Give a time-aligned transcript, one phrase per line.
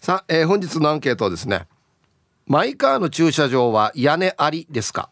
[0.00, 1.66] さあ、えー、本日のアンケートはですね
[2.46, 5.10] マイカーの駐車場は屋根ありですか？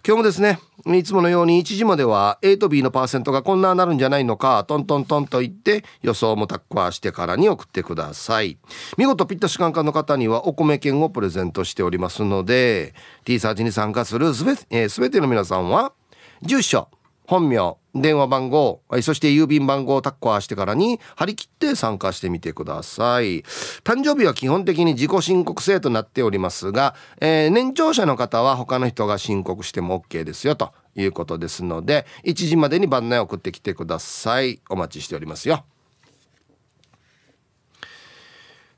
[0.06, 8.58] 今日もですねいつものように1時までは A と B のパーセントがこんななるんじゃないのかトントントンと言って予想もタッカーしてからに送ってください。
[8.98, 15.94] 見事ピッタシカンカンの方にはお米券をプレゼントしておりますので T サーチに参加するすべ,、えー、ての皆さんは
[16.42, 16.90] 住所
[17.26, 23.44] 本名電話番号、そして郵便番号をタッコアしてからに張り切って参加してみてください。
[23.83, 34.59] 誕生日は基本的に自己申告制となっておりますが、えー、年長者の方は他の人が申告しても OK ですよということですので、1時までに番内送ってきてください。
[34.69, 35.64] お待ちしておりますよ。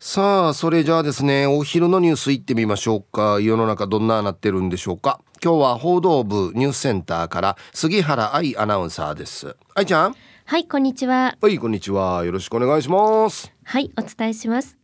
[0.08, 3.39] さあ、それじゃあですね、お昼のニュースいってみましょうか。
[3.42, 5.20] 世の中どんななってるんでしょうか。
[5.44, 9.58] 今日は報道部ニュースセンターから杉原愛アナウンサーです。
[9.73, 10.16] 愛ちゃん？
[10.45, 11.36] はい、こんにちは。
[11.42, 12.23] はい、こんにちは。
[12.23, 13.52] よろしくお願いします。
[13.64, 14.78] はい、お伝えします。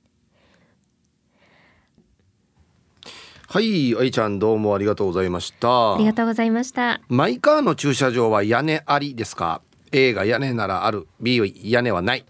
[3.47, 5.94] はい、愛ちゃんどうもありがとうございました。
[5.94, 6.99] ありがとうございました。
[7.09, 9.61] マイカーの駐車場は屋根ありですか
[9.92, 12.25] ?A が屋根ならある、B は屋根はない。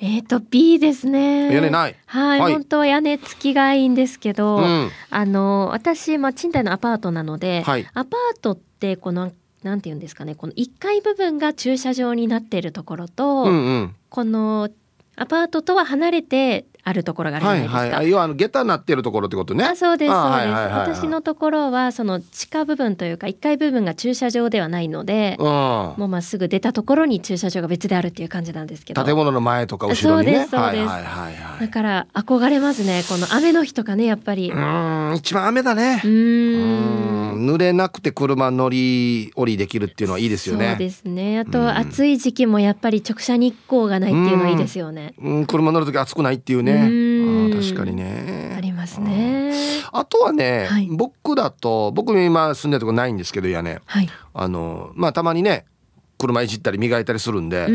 [0.00, 1.54] えっ、ー、と B ですね。
[1.54, 1.96] 屋根ない。
[2.06, 9.32] はい、はい、本当は屋根付きがいいんですけど、うん、あの私まあ賃貸のアパートなので、はい、アパートってこの
[9.62, 14.68] なんて言うんですかね、この1階部分が駐車場になっているところと、うんうん、この
[15.16, 17.78] アパートとは離れてあるところがあるじゃないですか。
[17.78, 19.64] はいはい、要はあの下駄なってるところってことね。
[19.64, 29.04] あそうですそうです、はいはいはいはい、私のところはその地下部分というか1階部分が駐車場ではないので、もうまっすぐ出たところに駐車場が別であるっていう感じなんですけど。
[29.04, 30.32] 建物の前とか後ろにね。
[30.32, 30.88] そうですそうです。
[30.88, 33.02] はいはいはい、だから憧れますね。
[33.08, 34.50] この雨の日とかねやっぱり。
[34.50, 36.02] うん一番雨だね。
[36.04, 40.70] うん濡れなくて車乗り降りできるっていうのはいいですよね。
[40.70, 41.38] そうですね。
[41.38, 45.14] あと暑い時期もやっぱり直射日光がないっていうのはいいですよね。
[45.18, 46.73] うん、車乗る時暑くないっていうね。
[46.74, 48.54] 確かにね。
[48.56, 49.52] ありますね。
[49.92, 55.66] あとはね、はい、僕だと僕今住んでるとこないんですけど屋根、はい、あのまあたまにね
[56.18, 57.68] 車いじったり磨いたりするんで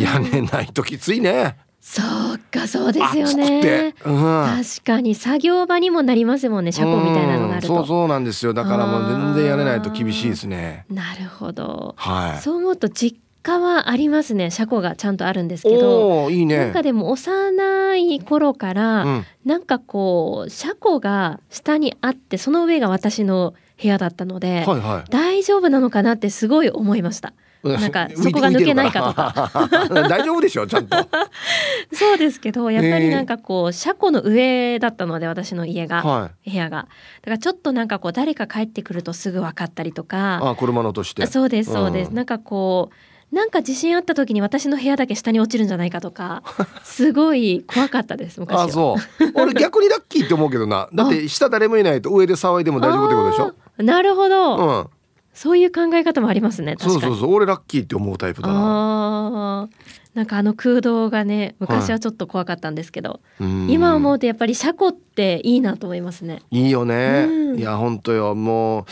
[0.00, 1.56] 屋根ないときついね。
[1.80, 2.02] そ
[2.34, 8.52] うかそうですよね、うん、確かに作業場にもなりますもんね車庫みたいなのがあると、そうそうなんですよ。
[8.52, 10.84] だからもう全然やれないと厳しいですね。
[10.90, 14.50] なるほど、はい、そう思うと実家はありますね。
[14.50, 16.28] 車庫がちゃんとあるんですけど。
[16.30, 27.32] いい、ね、なんかでも幼い頃から、うん、なんかこう車庫が下にあってその上が私の部屋だったので、はいはい、大丈夫なのかなってすごい思いました。
[27.64, 29.68] なんかそこが抜けないかとか。
[30.08, 30.96] 大丈夫でしょちゃんと。
[31.92, 36.76] そうですけどやっぱりなんかこう車庫の上だったので私の家が、はい、部屋が。
[36.76, 36.84] だ
[37.24, 40.40] からちょっとなんかこう誰か帰ってくるとすぐ分かったりとか。
[40.42, 41.26] あ車のとして。
[41.26, 42.94] そうですそうです、うん、なんかこう
[43.30, 46.42] なんか地震あった時に私の部屋だけ下に落ちるんじゃないかとか
[46.82, 49.32] すごい怖かったです昔あそう。
[49.34, 50.88] 俺逆にラッキーって思うけどな。
[50.94, 53.82] だって下誰もいないと上で騒いでも大丈夫ってことでしょ？
[53.82, 54.86] なるほど、うん。
[55.34, 57.34] そういう考え方もありますねそうそうそう。
[57.34, 59.68] 俺ラッキーって思うタイプだな。
[60.14, 66.42] なんかあの空洞がね昔はちょっと怖かったんですけど、はい、今思うとやっぱり車庫っていいなと思いますね。
[66.50, 68.34] いいよね、いや本当よ。
[68.34, 68.86] も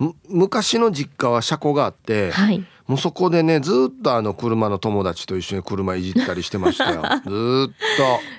[0.00, 7.02] う昔の実家は車庫があって、はい、もうそこでねずっとあの車の友達と一緒に車いじったりしてましたよ。
[7.24, 7.74] ずっと。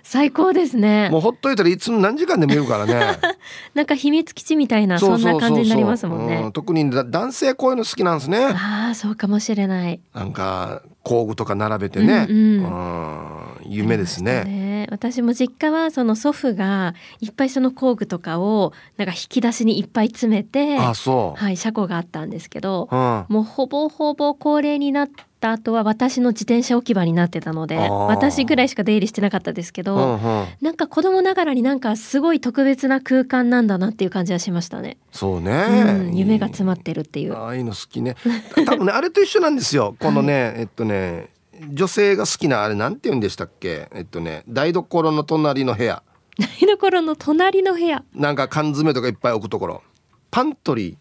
[0.04, 1.08] 最高ですね。
[1.10, 3.18] もうほっといたらいつも何時間で見るからね。
[3.74, 8.44] なんか秘密基地みたいなそんな感じになりますもんね、うん、特に男性こういうの好きなんですね。
[8.44, 10.02] ああそうかもしれない。
[10.14, 14.61] なんか工具とか並べてね、うん、うん、夢ですね、ね、
[14.92, 25.10] 私も実家はその祖父がいっぱいその工具とかをなんか引き出しにいっぱい詰めてあそうはい車庫があったんですけど、うん、もうほぼほぼ高齢になっ
[25.40, 34.98] た後は私の自転車置き場になってたので私ぐらいしか出入りしてなかったですけど、うんうん、なんか子供ながらになんかすごい特別な空間なんだなっていう感じはしましたね。
[35.14, 37.34] そうね、うん、夢が詰まってるっていう。
[37.34, 38.18] ああいうの好きね。
[38.66, 39.96] 多分ねあれと一緒なんですよ。
[39.98, 41.30] このね、はい、えっとね
[41.70, 43.90] 女性が好きなあれなんて言うんでしたっけ？
[43.94, 46.04] えっとね台所の隣の部屋。
[46.40, 48.04] 台所の隣の部屋。
[48.16, 49.84] なんか缶詰とかいっぱい置くところ。
[50.32, 50.98] パントリ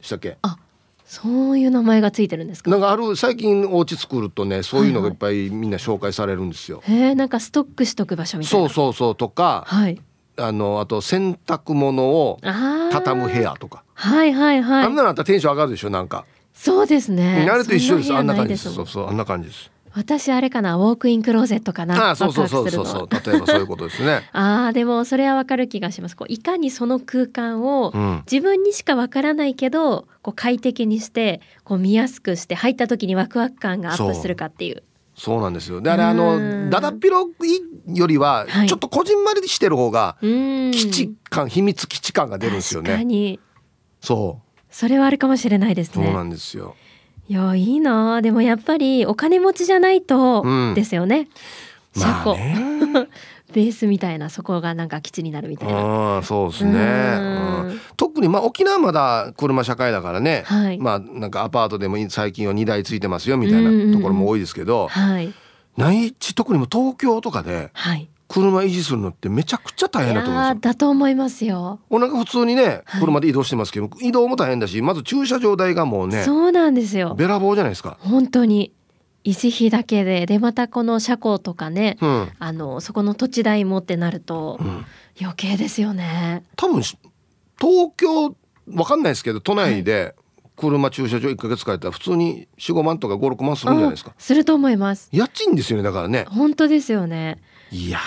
[0.00, 0.36] ーしたっけ？
[0.42, 0.58] あ
[1.06, 2.70] そういう名前がついてるんですか？
[2.70, 8.68] なんかある最近お家作るとねそういうのがいっぱいみんな紹介されるんですよ、はいはい、へえんかストックしとく場所みたいな。
[8.68, 10.00] そうそうそうとか、はい、
[10.36, 12.40] あのあと洗濯物を
[12.90, 13.84] 畳む部屋とか。
[13.94, 14.84] はいはいはい。
[14.84, 16.24] あんなのあったらテンション上がるでしょなんか。
[16.52, 17.46] そうですね。
[17.50, 18.14] あれと一緒です。
[18.14, 18.72] あんな感じです。
[18.72, 22.86] そうそうあんな感じです私あれかなウォークインクローゼットかなあそうそうそうそう。
[22.86, 24.28] そう例えばそういうことですね。
[24.32, 26.16] ああでもそれはわかる気がします。
[26.16, 27.92] こういかにその空間を
[28.30, 34.82] 自分にしかわからないけどこう快適にしてこう見やすくして入った時にワクワク感がアップするかっていう。
[35.16, 35.40] そう。
[35.40, 35.80] なんですよ。
[35.80, 43.38] であれあのだだっ広いよりはちょっとこじんまりしてる方が基地感秘密基地感が出るんですよね。
[44.00, 44.44] そう。
[44.70, 46.04] それはあるかもしれないですね。
[46.04, 46.74] そうなんですよ
[47.28, 48.20] いやいいな。
[48.22, 50.44] でもやっぱりお金持ちじゃないと
[50.74, 51.28] ですよね、
[51.96, 53.08] うん、車庫、まあね、
[53.52, 56.22] ベースみたいなそこがなんか基地になるみたいな。
[56.22, 57.22] そうですね、う
[57.72, 65.32] ん、特にまあ沖縄まだ車社会だからね、はい、まあなんかアパートでも最近は2台ついてますよみたいなところも多いですけど、はい、
[65.76, 71.80] 内地特にも東京とかで、はい車維持するのってめちゃくちゃ大変だと思いますだと思いますよ。
[71.90, 77.14] おなんか普通にね車で移動してますけど、はい、移動も大変だしまず駐車場代がもうねそうなんですよ。
[77.14, 77.98] べらぼうじゃないですか。
[78.00, 78.72] 本当に。
[79.24, 84.84] 維持費だけででまたこの車庫とかね、うん、あのそこの土地代もってなると、うん、
[85.18, 86.44] 余計ですよね。
[86.56, 86.98] 多分東
[87.96, 88.36] 京
[88.74, 90.14] わかんないですけど都内で、
[90.56, 94.14] 車駐車場1か月借りたら普通に45万とか56万するんじゃないですか。
[94.18, 95.08] すると思います。
[95.12, 96.26] 家賃ですよねだからね。
[96.28, 97.40] 本当ですよね
[97.74, 97.98] いや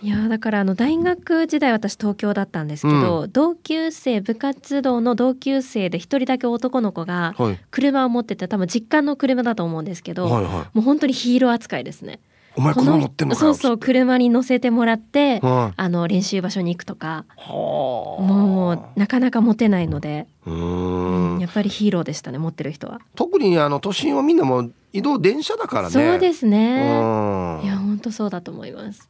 [0.00, 7.34] いやだからあの大学時代私東京だったんですけど、うん、同級生部活動の同級生で一人だけ男の子が
[7.72, 12.20] 車を持ってて多分実家の車だと思うんですけど、はいはい、もう本当にヒーロー扱いですね。
[12.58, 17.24] お前車乗ってんのそうそう車に乗せてもらって、はい、あの練習場所に行くとか。
[17.38, 20.26] もうなかなか持てないので。
[20.44, 21.38] うん。
[21.38, 23.00] やっぱりヒーローでしたね持ってる人は。
[23.14, 25.90] 特にあの都心はみんなも移動電車だからね。
[25.90, 27.60] そうですね。
[27.62, 29.08] いや本当そうだと思います。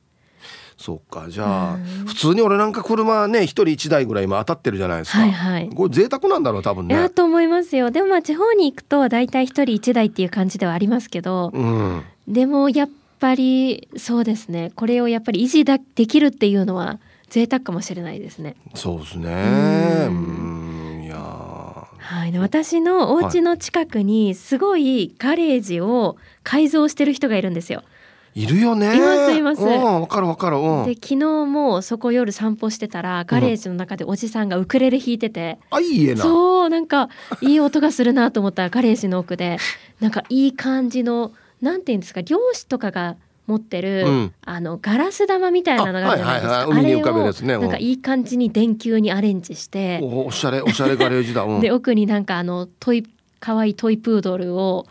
[0.77, 6.95] そうかじゃあ普通に俺なんか車ね一人一台ぐらい今当たってるじゃないですか、はいはい、これ贅沢なんだろう多分ね。
[6.95, 7.91] やと思いますよ。
[7.91, 14.73] でもまあ地方に行くと大体一人一台っていう感じではありますけど、うん、でもやっぱりそうですね。
[14.75, 16.99] これをやっぱり維持だできるっていうのは
[17.29, 18.57] 贅沢かもしれないですね。
[18.75, 20.07] そうですね。
[20.09, 21.03] うん。
[21.05, 27.83] いやはい、私のお家の近くにすごいガレージを改造してる人がいるんですよ。
[28.35, 28.47] い。
[28.47, 28.97] るよね。
[28.97, 29.63] いますいます。
[29.63, 30.57] わかるわかる。
[30.87, 36.23] で昨日もそこ夜散歩してたらガレージの中でおじさんがウクレレ弾いてて、うん、あいい家な。
[36.23, 37.11] そうなんか
[37.43, 39.59] いい音がするなと思ったらガレージの奥で
[40.01, 43.17] なんかいい感じのなんていうんですか漁師とかが
[43.49, 46.55] 持ってる、うん、あのガラス玉みたいなのがあるじゃないですか。
[46.55, 51.43] あ,、はいはいはい、ね、なんかいい感じに電球にアレンジして、おおしゃれおしゃれガレージだ。
[51.43, 53.05] うん、 で奥になんかあのトイ
[53.41, 54.87] 可愛いトイプードルを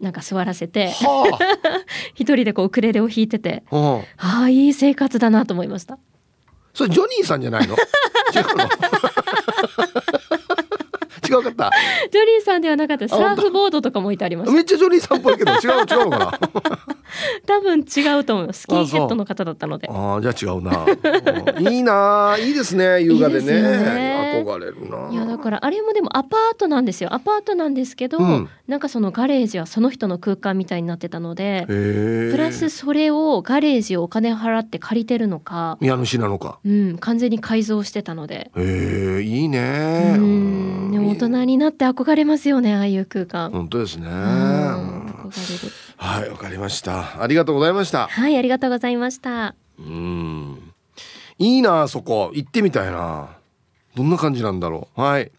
[0.00, 1.80] なんか座らせて、はあ、
[2.14, 5.98] 一人でこうウクレレを弾いてて、はあ、あいい生活だなと思いました。
[6.74, 7.74] それジョニーさんじゃないの？
[8.34, 8.68] 違うの？
[11.38, 11.70] 違うかった。
[12.10, 16.38] ジョニーさんではなかったサーフボードとかも置いてありましめっちゃジョニーさんっぽいけど違う違うのかな
[17.46, 19.88] 多分違うと思いますスキンヘッドの方だったので。
[19.90, 20.86] ああじゃあ違うな。
[21.70, 22.36] いいな。
[22.38, 23.02] いいですね。
[23.02, 25.10] 優雅でね、ね、憧れるな。
[25.10, 27.14] いやだからあれもでもアパートなんですよ。
[27.14, 36.58] アパートなんですけど、うん、なんかそのガレージはその人の空間みたいになってたのでプラスそれをガレージをお金払って借りてるのか家主なのか。
[36.64, 38.50] うん完全に改造してたので。
[38.56, 40.14] へえいいね。
[40.16, 40.90] うん。
[40.92, 43.50] でも大人になって憧れますよねああいう空間。
[43.50, 44.08] 本当ですね
[45.96, 47.22] はいわかりました。
[47.22, 48.08] ありがとうございました。
[48.08, 49.54] はいありがとうございました。
[49.78, 50.72] うん。
[51.38, 52.30] いいなそこ。
[52.34, 53.36] 行ってみたいな。
[53.94, 55.00] どんな感じなんだろう。
[55.00, 55.30] はい、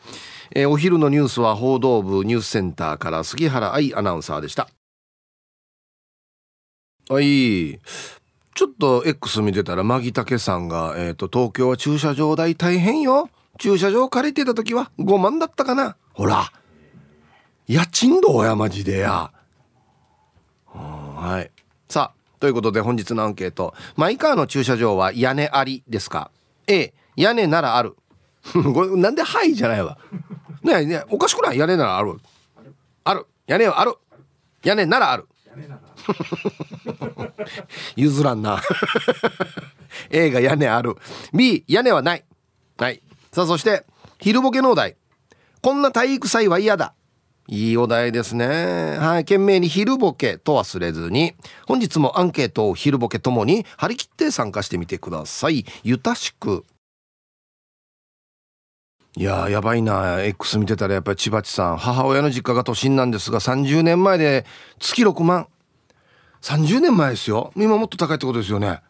[0.52, 4.70] えー、お昼のニュースは報道部ニュースセンターから杉原愛アナウンサーでした。
[7.10, 7.80] はい。
[8.56, 13.30] ちょっと X 見てたらマギタケさんが、えーと東京は駐車場代大変よ。
[13.58, 15.98] 駐車場借りてた時は5万だったかな。
[16.14, 16.52] ほら。
[17.68, 19.32] 家賃どうやマジでや
[21.26, 21.52] はい。
[21.90, 23.74] さあということで本日のアンケート。
[23.96, 26.32] マイカーの駐車場は屋根ありですか
[26.68, 27.96] ？A 屋根ならある。
[28.74, 29.98] これなんで「はい」じゃないわ。
[30.64, 31.58] ねえねおかしくない？
[31.58, 32.20] 屋根ならある。
[33.04, 33.26] ある。
[33.48, 33.94] 屋根はある。
[34.64, 35.28] 屋根ならある。
[37.96, 38.62] 譲らんな。
[40.10, 40.96] A が屋根ある。
[41.34, 42.26] B 屋根はない。
[42.78, 43.02] はい。
[43.32, 43.86] さあそして
[44.20, 44.96] 昼ボケ農大。
[45.62, 46.94] こんな体育祭は嫌だ
[47.48, 48.98] いいお題ですね。
[48.98, 49.24] はい。
[49.24, 51.36] 懸命に昼ボケと忘れずに、
[51.68, 55.66] 本日もアンケートを昼ボケともに張り切って参加してみてください。
[55.84, 56.66] ゆたしく。
[59.18, 60.24] いややばいな。
[60.24, 61.78] X 見てたらやっぱり千葉地さん。
[61.78, 64.46] 母親の実家が都心なんですが、30年前で
[64.80, 65.48] 月6万。
[66.42, 67.52] 30年前ですよ。
[67.56, 68.82] 今もっと高いってことですよね。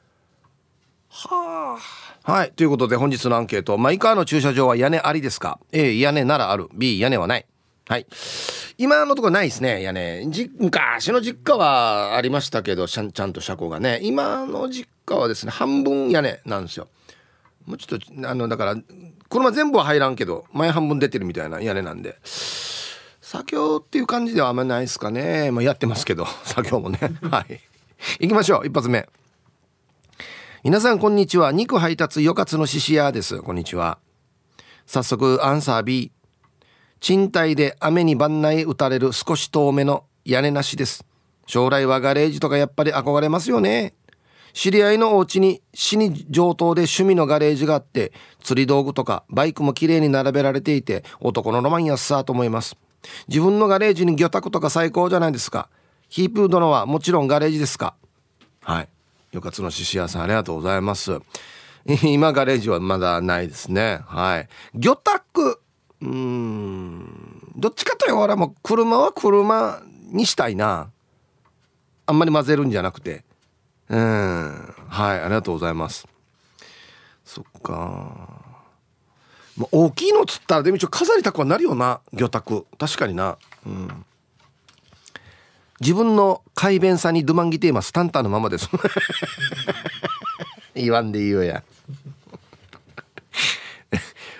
[1.09, 2.31] はあ。
[2.31, 2.51] はい。
[2.53, 3.77] ということで本日のアンケート。
[3.77, 6.69] マイカーの駐車場は屋根ありですか ?A、屋根ならある。
[6.73, 7.45] B、屋根はない。
[7.87, 8.07] はい。
[8.77, 10.25] 今のところないですね、屋根。
[10.29, 13.99] じ、昔の実家はありましたけど、ちゃんちゃんと車庫がね。
[14.01, 16.87] 今の実家はですね、半分屋根なんですよ。
[17.65, 18.75] もうちょっと、あの、だから、
[19.29, 22.17] 車全部は入らんけど、前半分出てるみたいな屋根なんで。
[23.21, 25.51] 作業っていう感じではあんまりないですかね。
[25.51, 26.99] まあ、やってますけど、 作業もね。
[27.29, 27.59] はい。
[28.19, 29.07] 行きましょう、一発目。
[30.63, 31.51] 皆さん、こんにちは。
[31.51, 33.39] 肉配達、よかつの獅子屋です。
[33.43, 33.99] こんにちは。
[34.87, 36.11] 早速、アンサー B。
[36.99, 41.05] 賃貸で雨に番内打たれる少し遠めの屋根なしです。
[41.45, 43.93] 将来はガレージとかやっぱり憧れますよね。
[44.53, 52.77] 知り合いのお家に死に上等で趣味のガレージがあって釣り道具とかバイクも綺麗に並べられていて男のロマンやっさと思います。
[53.27, 55.69] 自分のガレージに魚拓とか最高じゃないですか。
[56.07, 57.95] ヒープー殿はもちろんガレージですか。
[58.61, 58.87] はい。
[59.33, 61.19] よかつの獅子屋さんありがとうございます。
[62.03, 63.99] 今ガレージはまだないですね。
[64.05, 64.47] はい。
[64.73, 65.61] 魚拓
[66.01, 67.51] うん。
[67.55, 70.89] どっちかというと俺もう車は車にしたいな。
[72.05, 73.23] あんまり混ぜるんじゃなくて。
[73.89, 74.73] うん。
[74.89, 76.07] はいありがとうございます。
[77.23, 78.43] そっか。
[79.57, 82.65] まあ、大きいのつったらでも一応飾りたくはなるよな魚拓。
[82.77, 83.37] 確かにな。
[83.65, 84.05] うん。
[85.81, 88.69] 自分の改便さにドマンギテーマスタンタンのままです。
[90.75, 91.63] 言わんでいいよや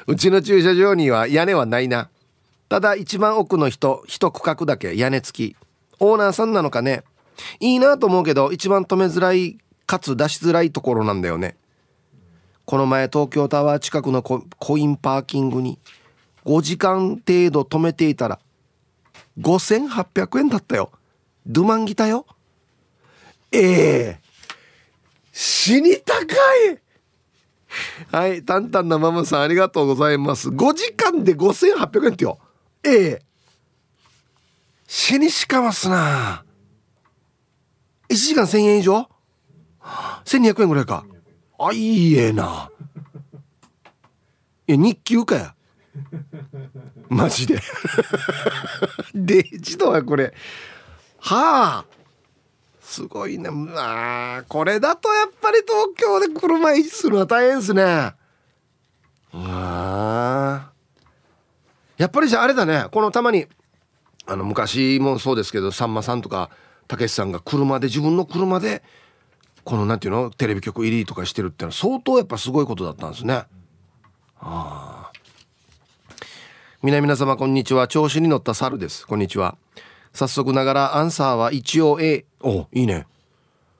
[0.08, 2.10] うちの駐車場には屋根はないな。
[2.70, 5.56] ただ一番奥の人一区画だけ屋根付き。
[6.00, 7.04] オーナーさんなのかね。
[7.60, 11.58] いいなと思うけど一番止めづらいかつ出しづらいところなんだよね。
[12.66, 15.80] この前東京タワー近くのコインパーキングに
[16.46, 18.40] 5時間程度止めていたら
[19.40, 20.92] 5800円だったよ。
[21.46, 22.26] ドゥマンギタよ。
[23.52, 24.20] ええ。
[24.22, 24.26] ー、
[25.32, 26.24] 死に高
[26.72, 26.85] い。
[28.12, 30.50] はい、タンタンなママさんありがとうございます。
[30.50, 32.39] 5時間で5800円ってよ。
[32.84, 33.22] ええ
[34.88, 36.44] 死にしかますな。
[38.10, 39.10] 1時間1000円以上
[40.25, 41.05] ?1200 円ぐらいか。
[41.58, 42.70] あ、いいえな。
[44.67, 45.55] いや、日給かや。
[47.10, 47.60] マジで。
[49.13, 50.34] デジドはこれ。
[51.20, 51.95] はあ。
[52.96, 54.38] すごいねま。
[54.38, 57.84] あこれだとやっぱり東京で車維持するのは大変ですね。
[57.84, 58.16] あ
[59.34, 60.72] あ。
[61.98, 62.86] やっぱりじゃああれだね。
[62.92, 63.48] このたまに、
[64.25, 66.50] あの昔もそうですけど、さんまさんとか、
[66.88, 68.82] たけしさんが車で、自分の車で、
[69.66, 73.34] このなんていうの、テレビ局入りとかしてるってのは相当やっぱすごいことだったんですね。
[73.34, 73.48] あ
[74.40, 75.12] あ。
[76.82, 77.90] 皆々様こんにちは。
[77.90, 79.06] 調子に乗った猿です。
[79.06, 79.58] こんにちは。
[80.16, 83.06] 早速ながらアンサーは一応 A おいいね。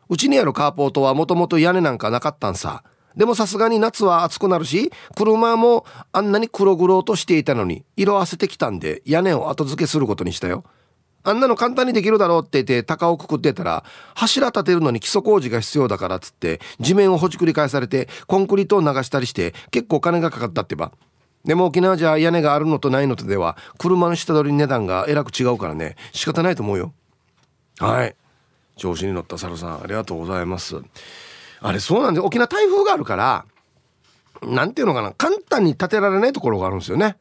[0.10, 2.84] うちにあるカーポートはもともと屋根なんかなかったんさ。
[3.16, 10.66] でもさすがに夏は暑くなるし車もあんなに黒々としていたのに色あせてきたんで屋根を後付けすることにしたよ。
[11.24, 20.92] あんなの簡単にできるだろうって言って高をくくってたら柱立てるのに基礎工事が必要だからっつって地面をほじくり返されてコンクリートを流したりして結構金がかかったってば
[21.46, 25.96] でも沖縄じゃ屋根があるのとないのとでは車の下取り値段がえらく違うからね。
[26.12, 26.94] 仕方ないと思うよ。
[27.80, 28.16] はい。
[28.76, 30.82] 調子に乗ったサルさんありがとうございます。
[31.62, 33.46] あれそうなんで沖縄台風があるから
[34.44, 37.16] なんていうのかな簡単に建てられないところがあるんですよね。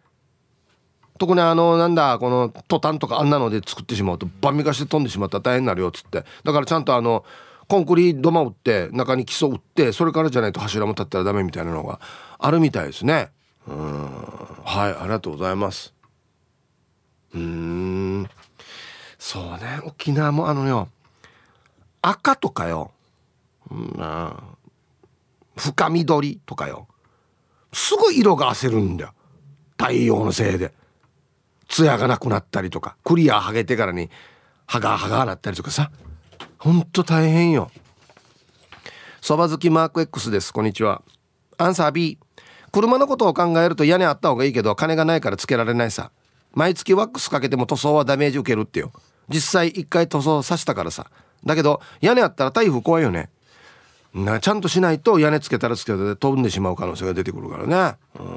[1.18, 6.24] 特にあのなんだこのトタンとかあんなので作ってしまうとバミ化して飛んでしまったら大変になるよっつって。
[6.42, 7.24] だからちゃんとあの
[7.68, 12.00] コンクリート土間打って中に基礎打ってそれからじゃないと柱も立ったらダメみたいなのが
[12.38, 13.30] あるみたいですね。
[13.66, 14.04] うん。
[14.64, 15.94] はいありがとうございます。
[17.34, 18.28] うん。
[19.18, 20.88] そうね沖縄もあのよ
[22.02, 22.92] 赤とかよ、
[23.70, 24.32] うん、
[25.56, 26.86] 深緑とかよ。
[27.72, 29.14] すごい色があせるんだよ。
[29.78, 30.72] 太陽のせいで。
[31.68, 32.96] 艶がなくなったりとか。
[33.02, 34.10] クリア剥げてからに
[34.66, 35.90] 歯が歯がなったりとかさ。
[36.58, 37.70] ほんと大変よ。
[39.20, 40.52] そば好きマーク X です。
[40.52, 41.02] こんにちは。
[41.56, 42.18] アンサー B
[42.74, 46.10] 車のことを考えると屋根あった方がいいけど金がないからつけられないさ。
[46.54, 48.90] 毎月ワックスかけても塗装はダメージ受けるってよ。
[49.28, 51.06] 実際一回塗装さしたからさ。
[51.44, 53.30] だけど屋根あったら台風怖いよね。
[54.12, 57.96] なちゃんとしないと屋根つけたらつけたで飛んでしまう可能性が出てくるからね。
[58.18, 58.28] うん。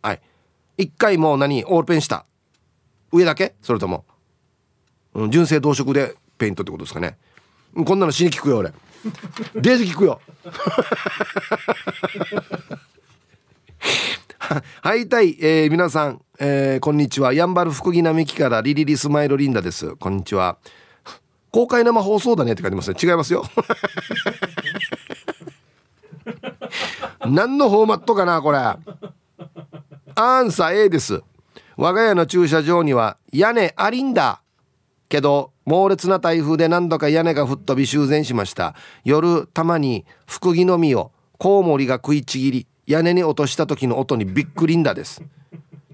[0.00, 0.20] はい。
[0.78, 2.24] 一回もう何オールペンした。
[3.12, 3.54] 上だけ？
[3.60, 4.06] それとも、
[5.12, 7.18] うん、純正同色でペイントってことですかね。
[7.74, 8.72] こんなの死に聞くよ俺。
[9.54, 10.20] デージ聞くよ。
[14.82, 17.32] はいたい、えー、皆さん、えー、こんにちは。
[17.32, 19.96] やんばる福木並木からリリリスマイルリンダです。
[19.96, 20.58] こんにちは。
[21.50, 22.96] 公開生放送だねって書いてますね。
[23.02, 23.44] 違いますよ。
[27.26, 28.58] 何のフォーマットかなこれ。
[28.58, 31.22] アンサー A です。
[31.76, 34.42] 我が家の駐車場には屋根ありんだ
[35.08, 38.74] けど猛烈な台風で何度か屋根が吹っ飛び修繕しました。
[39.04, 45.22] 夜たまに福木の実をコウモリが食いちぎり屋根に落とした時の音にびっくりんだです。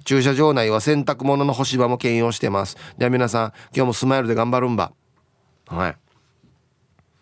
[0.07, 2.79] 駐車場内は洗濯物の干し場も兼用してます。
[2.97, 4.95] では皆さん今日もスマイルで頑張るんば。
[5.67, 5.97] はい。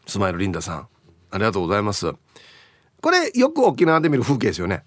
[0.07, 0.89] スマイルリンダさん
[1.33, 2.13] ありがとうございます。
[3.03, 4.85] これよく沖縄で見る風景ですよね。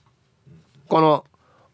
[0.88, 1.26] この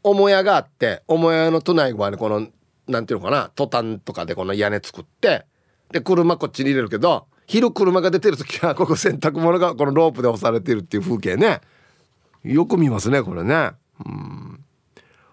[0.03, 2.47] 母屋があって母屋の隣はねこの
[2.87, 5.45] なんていうのかなトタンとかでこの屋根作って
[5.93, 11.61] で車こっちに入れるけど昼車が出てる時は ここ洗濯物がこのロープで押されてるっていう風景ね。
[12.43, 13.71] よく見ますねこれね。
[14.05, 14.59] うん。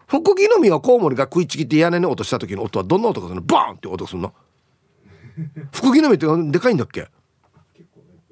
[0.06, 4.32] 福木の実はコウモリが食いちぎって屋根に落とした時の音はどんな音がするのバーンって音するの。
[5.72, 7.08] 福木の実ってでかいんだっけ？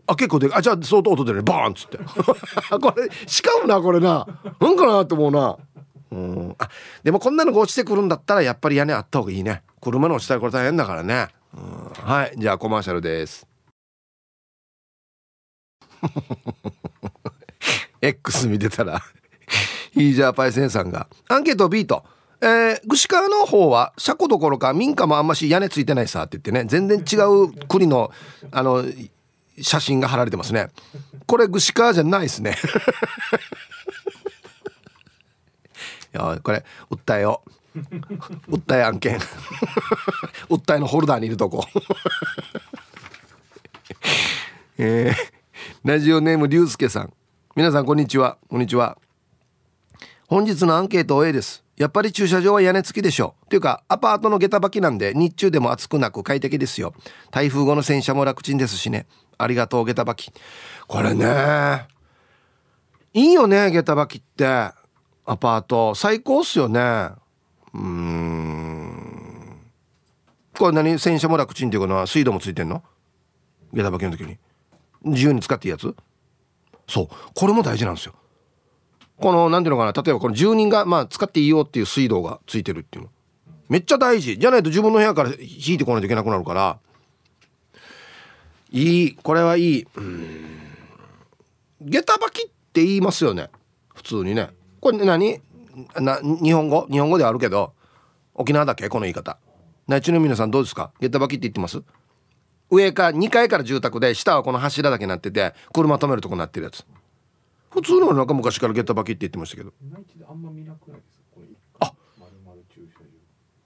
[0.07, 1.43] あ結構であじゃあ相当音出るね。
[1.43, 1.99] バーンっつって。
[2.79, 4.27] これしかもなこれな。
[4.61, 5.57] なんかなって思うな。
[6.13, 6.55] うん。
[6.59, 6.69] あ
[7.05, 9.63] でもこんなのが落ちてくるんだったらやっぱり屋根あった方がいいね。
[9.81, 11.29] 車の落ちたらこれ大変だからね
[12.05, 13.47] はいじゃあコマーシャルです。
[18.01, 19.03] X 見てたら
[19.93, 22.05] ヒージャーパイセンさんがアンケート B と
[22.41, 28.13] えー、串川の方は車庫どころか民家もあんまし屋根ついてないさって言ってね全然違う国の
[28.53, 28.85] あの
[29.61, 30.69] 写真が貼られてますね。
[31.27, 32.57] これ串川じゃないですね。
[36.15, 37.51] いやこれ訴えよう。
[38.49, 39.19] 訴え案件。
[40.49, 41.65] 訴えのホルダーにいるとこ。
[44.79, 45.15] えー、
[45.85, 47.13] ラジオネームりゅうすけさん。
[47.57, 48.39] 皆さんこんにちは。
[48.49, 48.99] こんにちは。
[50.29, 51.65] 本日のアンケート A です。
[51.77, 53.51] やっぱり駐車場は屋根付きでしょう。
[53.51, 56.93] というかアパートの下駄履きなんで日中でも暑くなく快適ですよ。
[57.31, 59.07] 台風後の洗車も楽ちんですしね。
[59.39, 60.33] ありがとう下駄履き。
[60.87, 61.87] これね
[63.15, 64.47] いいよね下駄履きって。
[65.31, 65.95] アパート。
[65.95, 67.11] 最高っすよね。
[67.75, 69.61] うん。
[70.57, 70.99] これ何？
[70.99, 72.83] 洗車も楽ちんっていうのは水道もついてんの？
[73.73, 74.39] 下駄履きの時に。
[75.05, 75.95] 自由に使っていいやつ？
[76.89, 77.09] そう。
[77.35, 78.15] これも大事なんですよ。
[79.21, 83.11] この何ていうのかな例えばこの住人がまあ使っていいよっていう水道がついてるっていうの。
[83.69, 84.39] めっちゃ大事。
[84.39, 86.79] じゃないと自分の部屋から引いてこないといけなくなるから。
[88.71, 89.15] いい。
[89.15, 89.87] これはいい。
[89.97, 90.61] うん。
[91.83, 93.51] 下駄履きって言いますよね。
[93.95, 94.51] 普通にね。
[94.81, 95.41] これ何？
[96.01, 96.87] な日本語？
[96.91, 97.75] 日本語であるけど
[98.35, 98.89] 沖縄だけ？
[98.89, 99.39] この言い方。
[99.87, 100.93] 内地の皆さんどうですか？
[101.01, 101.83] 下駄履きって言ってます？
[102.71, 106.85] 上か2階から住宅で下はこの柱だけなってて車止めるとこなってるやつ。
[107.71, 109.73] 普通のなんか昔から下駄履きって言ってましたけど。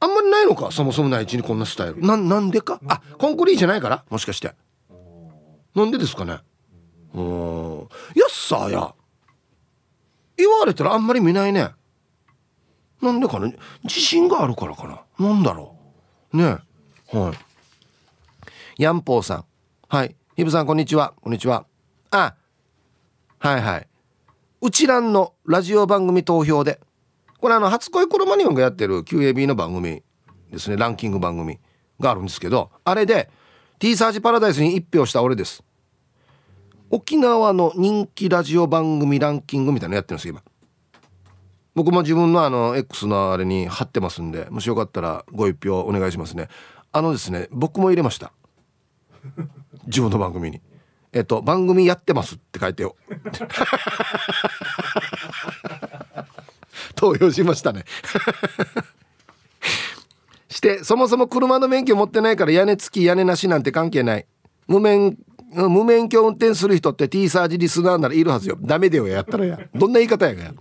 [0.00, 0.70] あんまりないのか？
[0.72, 2.00] そもそも内地にこんなスタイル。
[2.00, 2.80] ななんでか？
[2.88, 4.04] あコンクリーじゃないから？
[4.10, 4.52] もしかして。
[5.74, 6.38] なんでですかね？
[7.14, 7.78] うん。
[8.14, 8.94] やっさや。
[10.36, 11.68] 言われたらあんまり見ないね
[13.02, 14.86] なんでかね自信があるからか
[15.18, 15.26] な。
[15.26, 15.76] なんだろ
[16.32, 16.36] う。
[16.36, 16.58] ね
[17.08, 17.32] は
[18.78, 18.82] い。
[18.82, 19.44] ヤンポーさん。
[19.88, 20.14] はい。
[20.36, 21.12] ヒブさんこんにちは。
[21.20, 21.66] こんにちは。
[22.12, 22.36] あ
[23.40, 23.88] はいはい。
[24.60, 26.80] うちらんのラジオ番組投票で
[27.40, 30.04] これあの初恋コロマニオンがやってる QAB の番組
[30.52, 30.76] ですね。
[30.76, 31.58] ランキング番組
[31.98, 33.28] があるんですけどあれで
[33.80, 35.64] T サージパラダイスに1票した俺です。
[36.88, 40.51] 沖縄の人気ラジオ番組ランキングみたいなのやってるんですよ今。
[41.74, 46.48] 僕も自分のあの X のあれに貼ってますんでもしよかったらご一票お願いしますね。
[46.92, 48.32] あのですね僕も入れました。
[49.86, 50.60] 自分の番組に。
[51.12, 52.96] えっと番組やってますって書いてよ。
[56.94, 57.84] 投票しましたね。
[60.48, 64.26] してそもそも車の免許持ってないから屋根付き屋根なしなんて関係ない。
[64.66, 65.16] 無免
[65.54, 68.56] 無免許運転する人って T サージリスナーならいるはずよ。
[68.60, 69.58] ダメだよやったらや。
[69.74, 70.52] どんな言い方やがや。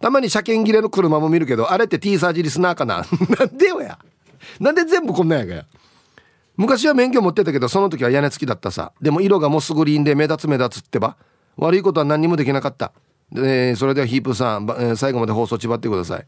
[0.00, 3.04] たまに車検切れの車も見るけどあれって T サージリスナーかな？
[3.38, 3.98] なんでよや？
[4.60, 5.66] なんで全部こんなんやがや？
[6.56, 8.92] 昔は免許持ってたけどその時は屋根付きだったさ。
[9.00, 11.16] でも色がモスグリーンで目立つ目立つってば。
[11.56, 12.92] 悪いことは何にもできなかった。
[13.32, 16.26] でそれではヒープさん、え最後まで放送ちばってください。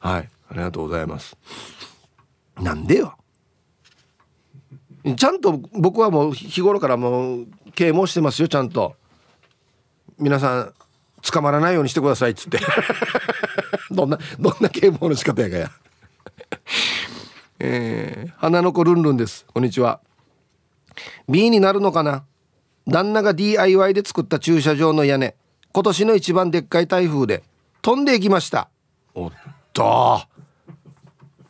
[0.00, 0.28] はい。
[0.48, 1.36] ありがとうございます。
[2.60, 3.14] なんでよ？
[5.16, 8.94] ちゃんと僕はもう日頃からもう啓蒙してますよちゃんと。
[10.18, 10.74] 皆さん
[11.22, 12.58] 捕まらないようにしてくださいっつって。
[13.90, 15.70] どんなどんな啓蒙の仕方やかや。
[17.58, 19.46] えー、花の子ルンルンです。
[19.52, 20.00] こんにちは。
[21.28, 22.24] B になるのかな？
[22.88, 25.36] 旦那が DIY で作った駐車場の屋根。
[25.72, 27.44] 今年の一番でっかい台風で。
[27.82, 28.68] 飛んでいきました。
[29.14, 29.32] おっ
[29.72, 30.22] と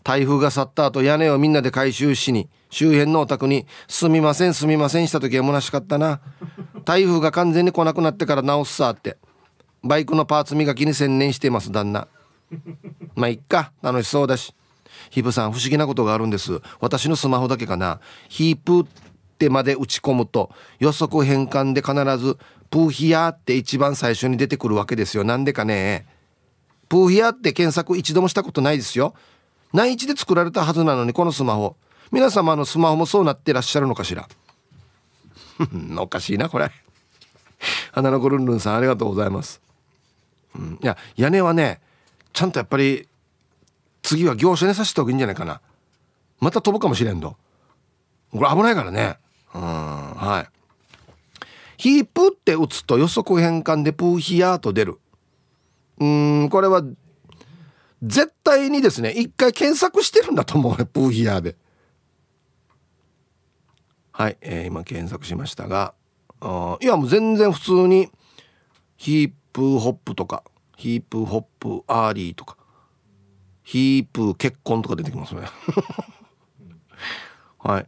[0.02, 6.20] 台風が去った後屋根をみんなで回収しに周辺のお宅に「すみませんすみません」した時は虚しかったな。
[6.84, 9.16] 台風が完全に来なくなってから直すさって。
[9.82, 12.08] バイクのパーツ磨きに専念しています旦那。
[13.16, 13.72] まあいっか。
[13.82, 14.54] 楽しそうだし。
[15.10, 16.60] ヒブさん不思議なことがあるんです。
[16.80, 18.00] 私のスマホだけかな。
[18.28, 18.84] ヒープっ
[19.38, 22.38] てまで打ち込むと予測変換で必ず
[22.70, 25.24] プーヒヤーって一番最初に出てくるわけですよ。
[25.24, 26.06] なんでかね。
[26.88, 29.14] プーヒヤーって検索一度もしたことないですよ。
[29.72, 31.76] 内地で作られたはずなのにこのスマホ。
[32.10, 34.28] 皆様のスマホもそうなってらっしゃるのかしら。
[35.98, 36.70] おかしいなこれ。
[37.92, 39.60] 花の子ルンルンさんありがとうございます、
[40.54, 41.80] うん、いや屋根はね
[42.32, 43.08] ちゃんとやっぱり
[44.02, 45.60] 次は業者にさせた方がいいんじゃないかな。
[46.40, 47.36] また飛ぶかもしれんと
[48.32, 49.16] これ危ないからね。
[49.54, 49.60] うん。
[49.60, 51.44] はい。
[51.76, 54.98] ヒープって打つと予測変換でプーヒヤーと出る。
[55.98, 56.82] うんこれは
[58.02, 61.56] 絶対にですね一回検索してるんだと思うプーヒヤーで。
[64.12, 65.94] はい、えー、今検索しましたが
[66.40, 68.10] あいやもう全然普通に
[68.96, 70.42] ヒープホップとか
[70.76, 72.56] ヒープホップアーリーとか
[73.62, 75.42] ヒープ結婚とか出てきますね。
[77.58, 77.86] はい。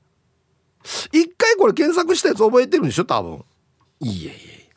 [1.13, 3.05] 一回これ検索したやつ覚えてるんでしょ？
[3.05, 3.45] 多分。
[4.01, 4.71] いえいえ。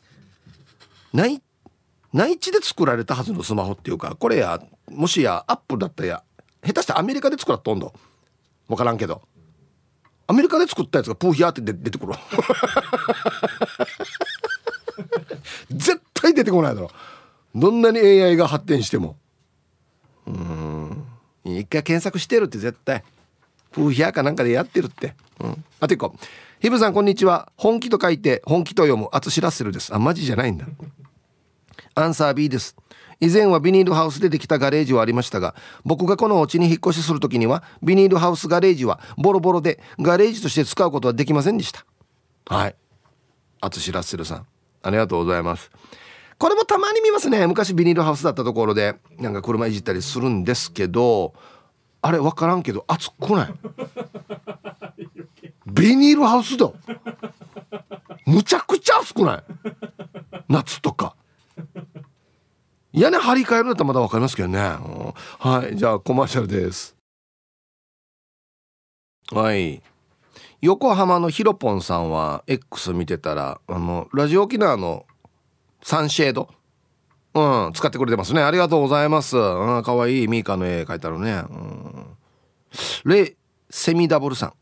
[1.13, 1.41] 内
[2.13, 6.23] 内地で作られたはずのスマホっていうかこれやもしやアップルだったや
[6.65, 7.93] 下手してアメリカで作らっとんど。
[8.67, 9.21] 分からんけど。
[10.26, 12.13] アメリカで作ったやつがプーヒャーって出てくる
[15.69, 16.89] 絶対出てこないだろ。
[17.56, 19.15] どんなに AI が発展しても。
[20.27, 21.03] うん。
[21.43, 23.03] 一回検索してるって絶対。
[23.71, 26.12] プーヒャーかなんかでやってるって、うん、あてか
[26.60, 27.51] ヒブさんこんにちは。
[27.56, 29.93] 本気と書いて本気と読むアツシラッセルです。
[29.93, 30.65] あマジじゃないんだ。
[31.93, 32.75] アンサー B です。
[33.19, 41.86] 以前はビニールハウスでできたガレージはありましたが僕がこのお家に引っ越しする時にはビニールハウスガレージはボロボロでガレージとして使うことはできませんでした。
[42.45, 42.75] はい。
[43.62, 44.47] 淳ラッセルさん。
[44.84, 45.71] ありがとうございます。
[46.38, 47.47] これもたまに見ますね。
[47.47, 51.34] 昔ビニールハウスだったところでなんか車いじったりするんですけど
[52.02, 53.54] あれ分からんけど暑くない？
[55.65, 56.71] ビニールハウスだ。
[58.26, 59.43] むちゃくちゃ暑くない？
[60.47, 61.15] 夏とか。
[62.93, 66.95] 屋根張り替えるんだったらまだ分かりますけどね、うん、はいじゃあコマーシャルです。
[69.32, 69.82] はい。
[70.62, 75.07] 横浜のヒロポンさんは X 見てたらあのラジオ沖縄の
[75.83, 76.49] サンシェード。
[77.33, 78.41] うん使ってくれてますね。
[78.41, 79.37] ありがとうございます。
[79.37, 80.27] うんかわいい。
[80.27, 81.43] ミーカの絵描いてあるね。
[81.49, 82.05] うん。
[83.05, 83.35] レ
[83.69, 84.53] セミダブルさ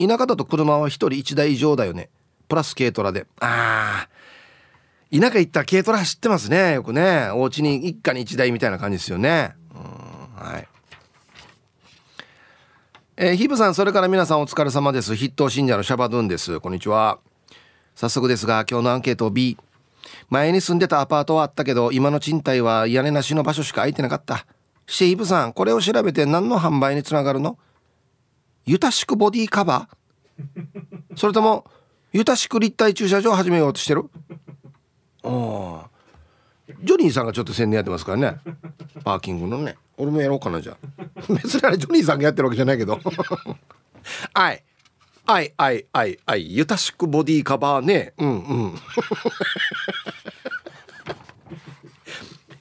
[0.00, 0.06] ん。
[0.06, 2.10] 田舎だと車は1人1台以上だよね。
[2.48, 3.26] プラス軽トラで。
[3.40, 4.08] ああ
[5.16, 6.74] 田舎行ったら軽トラ走ってますね。
[6.74, 7.30] よくね。
[7.32, 9.54] お家に一家に一台みたいな感じですよね。
[9.74, 10.68] うんはい。
[13.16, 15.14] えー、ヒブさんそれから皆さんお疲れ様です。
[15.14, 16.58] 筆頭信者のシャバドゥンです。
[16.60, 17.18] こんにちは。
[17.94, 19.58] 早速ですが今日のアンケート B
[20.32, 24.46] 前に住んでたアパートはあったけど今の賃貸は屋根なしの場所しか空いてなかった。
[24.86, 27.58] してヒブさんこれを調べて何の販売につながるの？
[28.64, 30.64] ゆたしくボディカバー。
[31.18, 31.66] それとも
[32.14, 34.08] ゆたしく立体駐車場を始めようとしてる？
[35.22, 35.90] ああ。
[36.82, 38.40] ジョニーさんがちょっと宣伝やってますからね。
[39.04, 39.76] パーキングのね。
[39.98, 41.12] 俺もやろうかなじゃあ。
[41.28, 42.98] 別にあれジョニーさんがやってるわけじゃないけど。
[44.32, 44.64] はい
[45.24, 46.56] はいはいはいはい。
[46.56, 48.12] ゆたしくボディカバーね。
[48.18, 48.74] うんうん。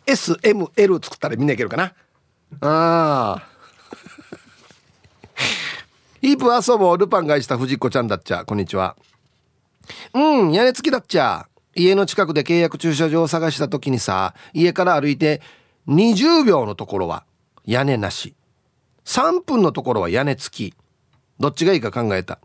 [0.06, 1.94] SML 作ったらみんないけるかな？
[2.62, 3.44] ああ
[6.22, 6.98] イープ遊ぼう。
[6.98, 8.46] ルパンがした藤子ちゃんだっちゃ。
[8.46, 8.96] こんにちは。
[10.14, 11.48] うん屋根付きだっちゃ。
[11.76, 15.42] 家の近くで契約駐車場を探した時にさ家から歩いて
[15.88, 17.26] 20秒のところは
[17.66, 18.36] 屋根なし。
[19.06, 20.76] 3分のところは屋根付き。
[21.40, 22.40] どっちがいいか考えた。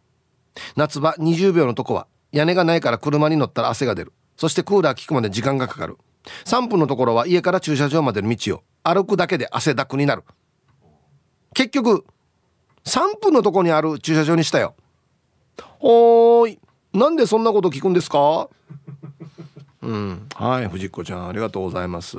[0.76, 4.12] 夏場20秒のとこは屋根がないから車に乗ったら汗が出る。
[4.36, 5.96] そしてクーラー効くまで時間がかかる。
[6.44, 10.24] 3分のところは家から駐車場までの道を歩くだけで汗だくになる。
[11.54, 12.04] 結局
[12.84, 14.74] 3分のとこにある駐車場にしたよ。
[15.78, 16.58] ほーい
[16.92, 18.48] なんでそんなこと聞くんですか？
[19.82, 22.18] うんはい藤子ちゃんありがとうございます。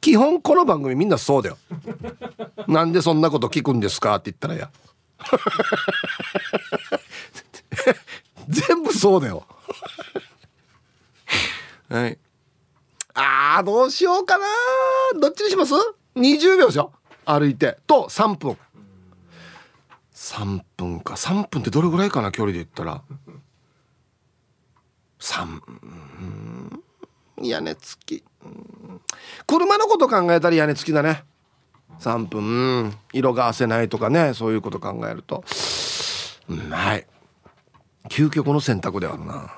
[0.00, 1.58] 基本この番組みんなそうだよ。
[2.66, 4.16] なんでそんなこと聞くんですか？
[4.16, 4.70] って言ったらや
[8.48, 9.46] 全部そうだよ。
[11.88, 12.18] はい。
[13.14, 14.46] あーどうしようかな。
[15.20, 15.74] どっちにします
[16.16, 16.92] ?20 秒でしょ
[17.24, 17.78] 歩いて。
[17.86, 18.56] と3分。
[20.14, 21.14] 3分か。
[21.14, 22.32] 3分ってどれぐらいかな？
[22.32, 23.02] 距離で言ったら。
[25.20, 26.82] 3ん。
[27.42, 28.24] 屋根付き。
[29.46, 31.24] 車のこと考えたら屋根付きだね。
[32.00, 35.44] 3分色が褪せないとかねそういうこと考えると。
[36.48, 37.06] うまい。
[38.08, 39.52] 究極の選択であるな。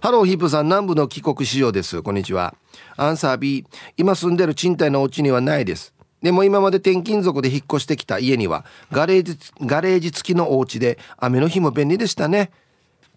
[0.00, 2.02] ハローヒープさん南部の帰国市場です。
[2.02, 2.54] こんにちは。
[2.96, 5.94] アンサー B 今住んでる賃貸のお家にはないです。
[6.22, 8.18] でも今まで転勤族で引っ越してきた。
[8.18, 12.50] 家にはガレージガレージ付きのお家で雨の日も便利でしたね。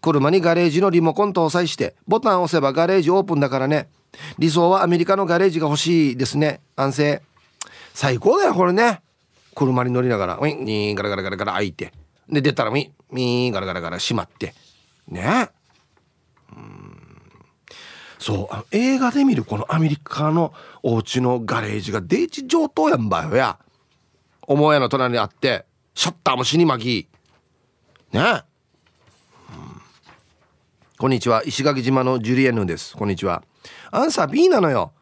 [0.02, 3.90] 車にガレージのリモコン搭載してボタンを押せばガレージオープンだからね。
[4.38, 6.62] 理想はアメリカのガレージが欲しいですね。
[6.76, 7.22] 安静。
[7.94, 9.02] 最高だよこれね。
[9.56, 11.94] 車に乗りながらウィンにガラガラガラガラ開いて。
[12.28, 14.54] で出たらウィンミーガラガラガラ閉まって。
[15.08, 15.50] ね。
[16.52, 16.98] うん。
[18.18, 23.60] そう映画で見るこのアメリカのお家のガレージがデージ上等やんばよや。
[24.48, 27.08] 母屋の隣にあってシャッターも死に巻
[28.14, 28.16] き。
[28.16, 28.44] ね、うん、
[30.98, 31.44] こんにちは。
[31.46, 32.96] 石垣島のジュリエヌです。
[32.96, 33.44] こんにちは。
[33.92, 34.94] アンサー B なのよ。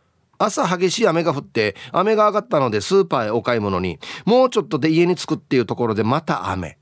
[0.44, 4.00] 朝激しい雨が降って雨が上がったのでスーパーへお買い物に。
[4.26, 6.78] もうちょっとで家に着くっていうところでまた雨。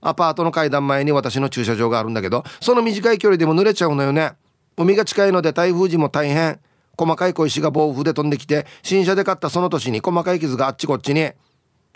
[0.00, 4.32] アパートの階段前に私の駐車場があるんだけどその短い距離でも濡れちゃうのよね。
[4.76, 6.60] 海が近いので台風時も大変。
[6.96, 11.30] 細かい小石が暴風で飛んできて新車で買ったその年に細かい傷があっちこっちに。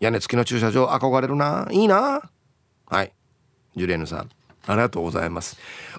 [0.00, 1.66] 屋根付きの駐車場憧れるな。
[1.70, 2.22] いいな。
[2.86, 3.12] はい。
[3.74, 4.30] ジュレーヌさん。
[4.66, 5.56] ありがとうございます。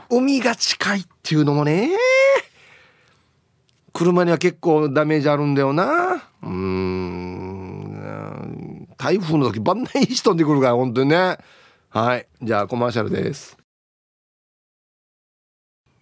[0.09, 1.91] 海が近いっていうのもね。
[3.97, 6.29] 車には結構ダメージあるんだよな。
[6.43, 7.97] うん。
[8.95, 11.39] 台風の時万内石飛んでくるから本当にね。
[11.89, 12.27] はい。
[12.43, 13.57] じゃあコマーシャルです。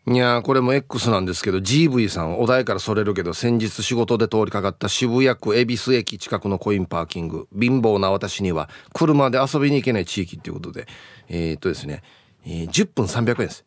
[0.08, 7.48] いやこれも X なんですけど GV さんお題からそれるけど先日仕事で通りかかった渋谷区恵比寿駅近くのコインパーキング。
[7.58, 10.86] 貧乏な私には車で遊びに行けない地域っていうことで。
[11.30, 12.04] えー、っとですね、
[12.46, 13.66] えー、10分300円です。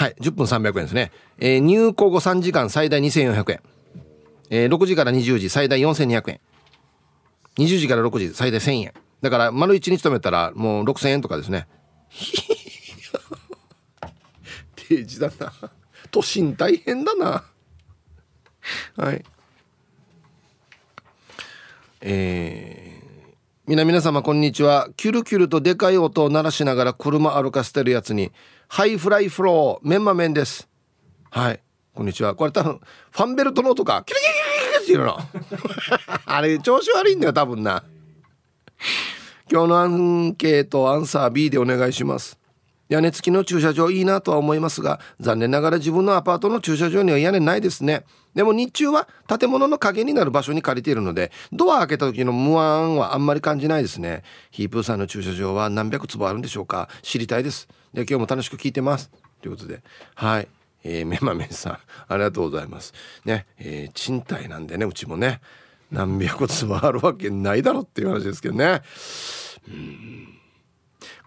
[0.00, 3.60] はい10分300円ですね、えー、入庫後3時間最大2400円、
[4.48, 6.40] えー、6時から20時最大4200円。
[7.58, 8.94] 20時から6時最大1000円。
[9.20, 11.68] だから丸1日止めたらもう6000円とかですね。
[14.88, 15.52] ページだな。
[16.10, 17.44] 都心大変だな。
[18.96, 19.22] はい。
[22.00, 23.34] えー、
[23.66, 24.88] 皆皆様こんにちは。
[24.96, 28.32] キュルキュルとでかい音を鳴らしながら車歩かせてるやつに
[28.72, 30.68] ハイフライフローメンマメンです。
[31.28, 31.60] はい。
[31.92, 32.36] こんにちは。
[32.36, 32.80] これ多分
[33.10, 34.04] ファンベルトの音か。
[34.06, 35.18] キュルキュルキュルっていうの
[36.24, 37.82] あれ調子悪いんだよ多分な
[39.50, 42.38] 今日のアンケートアンサー B でお願いします
[42.88, 48.04] 屋根付きの駐車場いいなとは思いますが残念ながら自分のアパートの駐車場には屋根ないですね
[48.36, 59.10] でも日中は建物の影になる場所に借りているのでドア開けた時の無安はあんまり感じないですねヒープーさんの駐車場は何百坪あるんでしょうか知りたいですで今日も楽しく聞いてます。
[59.40, 59.82] ということで。
[60.14, 60.48] はい。
[60.82, 62.94] えー、メマメさんありがとうございます。
[63.24, 63.46] ね。
[63.58, 65.40] えー、賃貸なんでねうちもね。
[65.90, 68.82] 何百坪あるわけないだろっていう話ですけどね。
[69.68, 70.28] うん。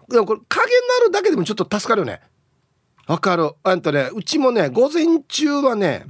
[0.08, 2.20] でもこれ影になるだけでもちょっと助かるよね。
[3.06, 3.52] わかる。
[3.62, 6.06] あんとねうちもね午前中はね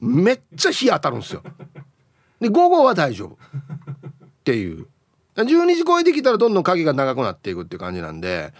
[0.00, 1.42] めっちゃ日当たるんですよ。
[2.40, 3.34] で午後は大丈夫。
[3.34, 4.88] っていう。
[5.36, 8.52] 12時超えてきたらどんどん影が長くなっていくっていう感じなんで。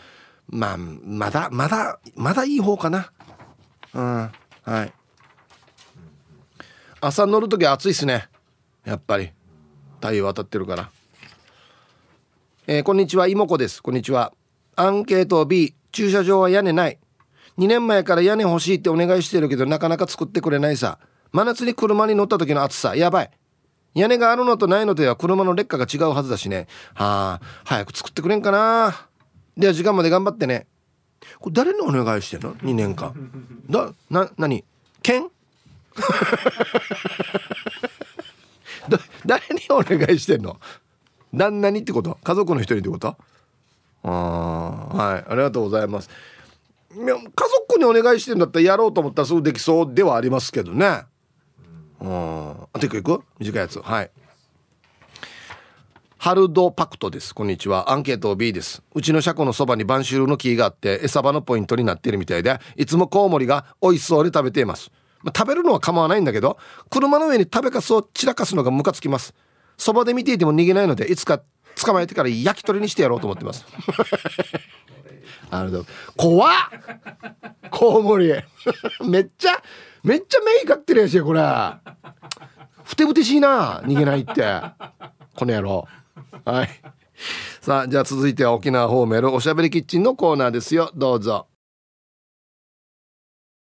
[0.49, 3.11] まあまだまだまだいい方かな
[3.95, 4.31] うん
[4.63, 4.93] はい
[7.01, 8.29] 朝乗る時暑いっすね
[8.85, 9.31] やっぱり
[9.97, 10.91] 太陽当たってるから
[12.69, 13.81] えー、こんにちは、妹子です。
[13.81, 14.33] こんにちは。
[14.75, 16.99] アンケート B、駐車場は屋根ない。
[17.59, 20.99] 2年前から屋根欲しいってお願いしてるけど、なかなか作ってくれないさ。
[21.31, 23.31] 真夏に車に乗った時の暑さ、やばい。
[23.95, 26.67] 屋根があるのとないのでは車の劣化が違うはずだしね。
[26.95, 29.07] はあ、早く作ってくれんかな。
[29.57, 30.67] では時間まで頑張ってね。
[31.41, 33.15] これ誰にお願いしてんの ?2 年間。
[33.71, 34.65] だ、な、なに
[35.03, 35.29] 剣
[39.25, 40.59] 誰にお願いしてんの？
[41.33, 42.19] 旦那にってこと？
[42.23, 43.17] 家族の一人ってこと？
[44.05, 45.25] あはい。
[45.33, 46.11] ありがとうございます。
[46.95, 51.05] 家族にお願いしてんだったらやろうと思ったらすぐできそうではありますけどね。
[52.01, 52.51] うん。
[52.73, 53.23] あといくいく？
[53.39, 53.81] 短いやつ。
[53.81, 54.11] はい
[56.19, 57.35] ハルドパクトです。
[57.35, 57.93] こんにちは。
[57.93, 58.83] アンケート B です。
[58.95, 64.91] うちの車庫のそばに晩秋の木があって餌場のポイントになっているみたいでいつもコウモリが美味しそうに食べています、
[65.23, 66.59] まあ、食べるのは構わないんだけど
[66.91, 69.35] 車の上に食べかすを散らかすのがムカつきます。
[69.77, 71.43] そばで見ていても逃げないのでいつか
[71.81, 73.67] 捕まえてから焼き鳥にしてやろうと思ってます。
[75.51, 75.85] あの
[76.17, 76.53] 怖っ！
[77.71, 78.33] コウモリ
[79.07, 79.63] めっちゃ
[80.03, 81.43] めっちゃ目光ってるやしこれ。
[82.85, 84.63] ふてぶてしいな逃げないって。
[85.37, 85.87] この野郎
[86.45, 86.69] はい。
[87.61, 90.91] さあじゃあ続いては沖縄ホーメルおしゃべりキッチンのコーナーですよ。
[90.95, 91.47] どうぞ。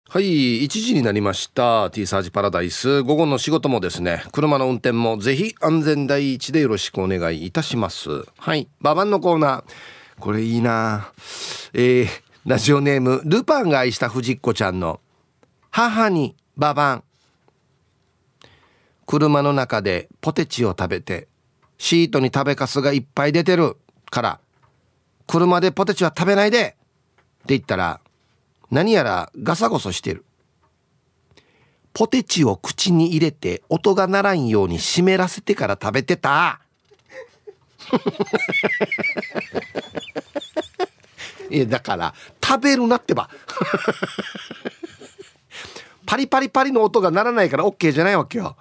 [0.08, 1.90] はい1時になりました。
[1.90, 3.02] T サージパラダイス。
[3.02, 8.24] 午後の仕事もですね車の運転もぜひ安全第一でよろしくお願いいたします。
[8.38, 8.68] はい。
[8.80, 10.20] ババンのコーナー。
[10.20, 11.12] これいいな。
[11.72, 12.06] えー、
[12.46, 15.00] ラジオネームルパンが愛した藤子ちゃんの
[15.70, 17.04] 母にババン
[19.06, 21.26] 車の中でポテチを食べて
[21.78, 23.76] シートに食べかすがいっぱい出てる
[24.10, 24.40] から
[25.26, 26.76] 車でポテチは食べないでって
[27.48, 28.00] 言ったら
[28.70, 30.24] 何やらガサゴソしてる。
[31.92, 36.60] ポテチを口に入れて音が鳴らんように湿らせてから食べてた。
[41.50, 43.30] いやだから食べるなってば。
[46.04, 48.56] パリパリパリの音が鳴らないから OK じゃないわけよ。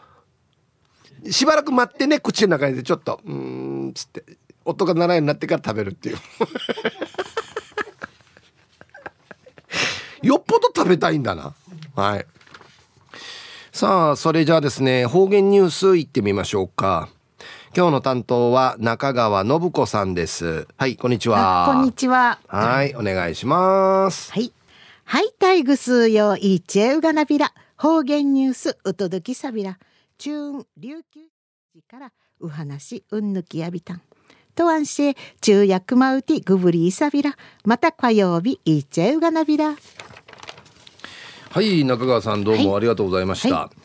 [1.29, 4.23] しばらく待ってね口の中でちょっとうんつって
[4.65, 6.17] 音が鳴らようになってから食べるっていう。
[10.23, 11.53] よっぽど食べたいんだな。
[11.95, 12.25] はい。
[13.73, 17.09] さあそれじゃあですね方言ニュースいってみましょうか。
[17.75, 20.67] 今日の担当は中川信子さんです。
[20.77, 21.65] はいこんにちは。
[21.73, 22.39] こんにちは。
[22.47, 24.31] はいお願いします。
[24.31, 24.53] はい。
[25.03, 29.77] はいタイグスよいちえうがなびら方言ニュースうとどきさびら
[30.23, 31.19] 中琉球
[31.75, 34.01] 時からう話うんぬきやびたん。
[34.55, 39.75] とわんし中薬マウティグブリーサビラまた火曜日いちえうがなびら。
[41.49, 43.75] はい中川さんどうもありがとうございました、はい、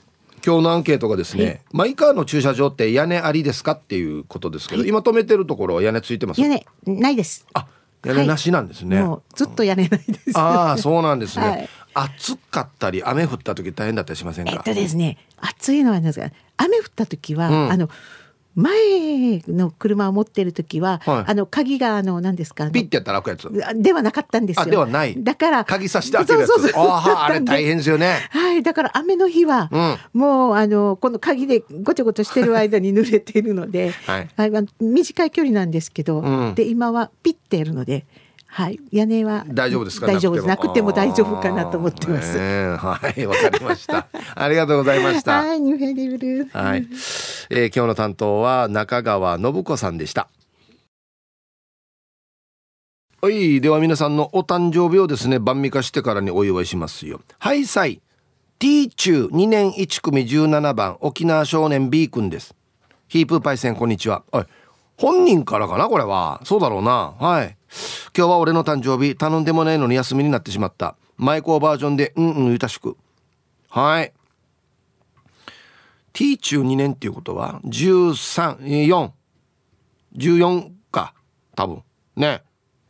[0.47, 6.41] 今日のアンケートがですね、はい、マイカーの駐車場って屋根ありですかっていうことですけど、はい、今止めてるところは屋根ついてます？
[6.41, 7.49] 屋根ないです。
[7.53, 7.67] あ
[8.07, 10.39] 屋根なしなんですね、ずっと屋根ないです。
[10.39, 11.69] ああそうなんですね、
[12.03, 14.53] 暑かったり雨降った時大変だったりしませんか？
[14.53, 17.89] えっとですね暑いのはなんですが雨降った時は、うん、あの
[18.55, 23.83] 前の車を持ってる時は、はい、あの鍵があの何ですかピッてやったら開くやつ？
[23.83, 24.67] ではなかったんですよ。
[24.67, 25.15] ではない。
[25.23, 26.49] だから鍵さして開けるやつ。
[26.49, 26.89] そうそうそう。
[26.89, 28.29] あ あれ大変ですよね。
[28.31, 34.29] はいだから雨の日は、うん、もうあのこの鍵でごちょごちょしてる間に濡れているので、 はい、
[34.81, 38.07] 短い距離なんですけど、うん、で今はピッてやるので
[38.59, 40.09] はい、屋根は大丈夫ですか？
[40.09, 40.47] 大丈夫です。
[40.49, 42.37] なくても大丈夫かなと思ってます。
[42.37, 44.09] はい、わかりました。
[44.35, 45.45] ありがとうございました。
[45.45, 46.49] はい、ニューヘリブル。
[46.53, 46.85] はい、
[47.51, 50.27] えー、今日の担当は中川信子さんでした。
[53.23, 57.21] はい、では皆さんのお誕生日をですね、晩味化してからにお祝いしますよ。
[57.39, 58.01] はい、さい。
[58.59, 62.57] T 中2年1組17番沖縄少年 B 君です。
[63.07, 64.25] ヒープーパイセンこんにちは。
[64.33, 64.47] はい。
[64.97, 66.41] 本人からかなこれは。
[66.43, 67.15] そうだろうな。
[67.21, 67.58] はい。
[68.17, 69.15] 今日は俺の誕生日。
[69.17, 70.97] 頼んでもないのに休みになってしまった。
[71.17, 72.97] マイコーバージョンで、うんうん、ゆたしく。
[73.69, 74.13] はい。
[76.13, 79.11] T 中2年っていうことは、13、4、
[80.17, 81.15] 14か。
[81.55, 81.83] 多分。
[82.17, 82.43] ね。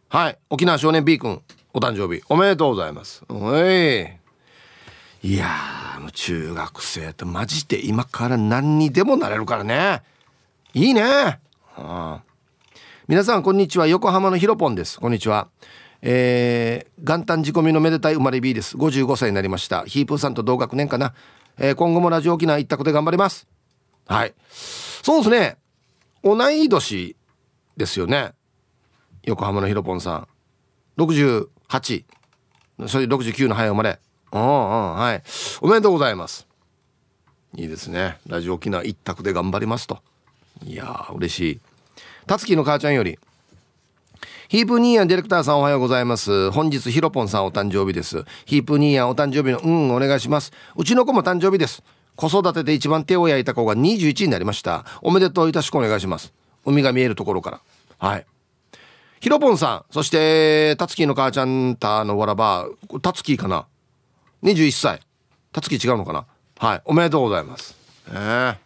[0.09, 0.39] はい。
[0.49, 1.43] 沖縄少年 B 君、
[1.75, 2.23] お誕生日。
[2.29, 3.23] おめでとうございます。
[3.29, 4.09] おい。
[5.23, 10.03] いやー、もう中学生ってマジで今から何にでもなれるからね。
[10.73, 11.41] いいね。
[13.09, 13.87] 皆さんこんにちは。
[13.87, 15.01] 横浜のひろぽんです。
[15.01, 15.49] こんにちは。
[16.03, 18.77] えー、元旦仕込みのめでたい生まれ B です。
[18.77, 19.85] 55歳になりました。
[19.85, 21.15] ヒープーさんと同学年かな、
[21.57, 23.49] えー、今後もラジオ沖縄一択で頑張ります。
[24.07, 24.35] はい。
[24.51, 25.57] そうですね。
[26.23, 27.17] 同い年
[27.79, 28.35] ですよね。
[29.23, 30.27] 横浜のひろぽんさ
[30.99, 31.03] ん。
[31.03, 32.05] 68
[32.89, 33.99] それで69の早生まれ。
[34.33, 34.95] うんうん。
[34.97, 35.23] はい。
[35.63, 36.47] おめでとうございます。
[37.57, 38.19] いいですね。
[38.27, 40.03] ラジオ沖縄一択で頑張りますと。
[40.63, 41.61] いやー嬉しい。
[42.29, 43.19] たつきの母ちゃんより
[44.49, 46.51] ヒープニーヤンディレクターさんおはようございます。
[46.51, 48.25] 本日ヒロポンさんお誕生日です。
[48.47, 50.53] ヒープニーヤンお誕生日のうんお願いします。
[50.77, 51.83] うちの子も誕生日です。
[52.17, 54.87] 子育てで一番手を焼いた子が21になりました。
[55.03, 56.33] おめでとういたしくお願いします。
[56.65, 57.61] 海が見えるところから。
[57.99, 58.27] はい。
[59.21, 62.67] ヒロポンさん、そして、たつきの母ちゃんたのわらば、
[63.03, 63.67] たつきかな
[64.43, 65.01] ?21 歳。
[65.53, 66.27] たつき違うのかな？
[66.59, 66.83] はい。
[66.85, 67.77] おめでとうございます。
[68.11, 68.57] ええー、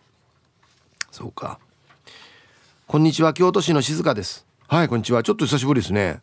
[1.10, 1.58] そうか。
[2.92, 4.46] こんにちは京都市の静香です。
[4.68, 5.22] はいこんにちは。
[5.22, 6.20] ちょっと久しぶりですね。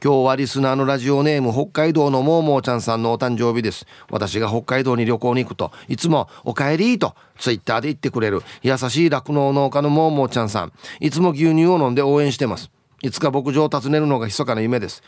[0.00, 3.86] 今日はリスナーのラジオネーム北海道のもーもーちゃんさんのお誕生日です。
[4.08, 10.72] 私が北海道に旅行に行くといつもお帰りとツイッターで言ってくれる優しい酪農農家のもーもーちゃんさん。
[11.00, 12.70] いつも牛乳を飲んで応援してます。
[13.02, 15.02] いつか牧場を訪ねるのが密かな夢です。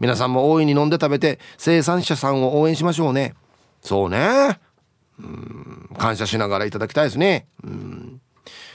[0.00, 3.34] 皆さんも大いに飲んで食べて生産者さんを応援しましょうね。
[3.82, 4.58] そうね。
[5.20, 7.46] うん感謝しながらいただきたいですね。
[7.62, 8.20] うん。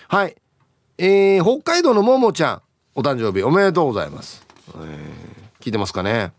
[0.08, 0.38] はい
[1.04, 2.62] えー、北海道のももちゃん
[2.94, 4.84] お誕生日おめでとうございます、えー、
[5.60, 6.32] 聞いてますかね？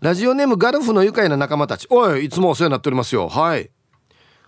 [0.00, 1.86] ラジオネームガルフの愉快な仲間たち。
[1.90, 3.28] おいいつもお世話になっておりますよ。
[3.28, 3.70] はい。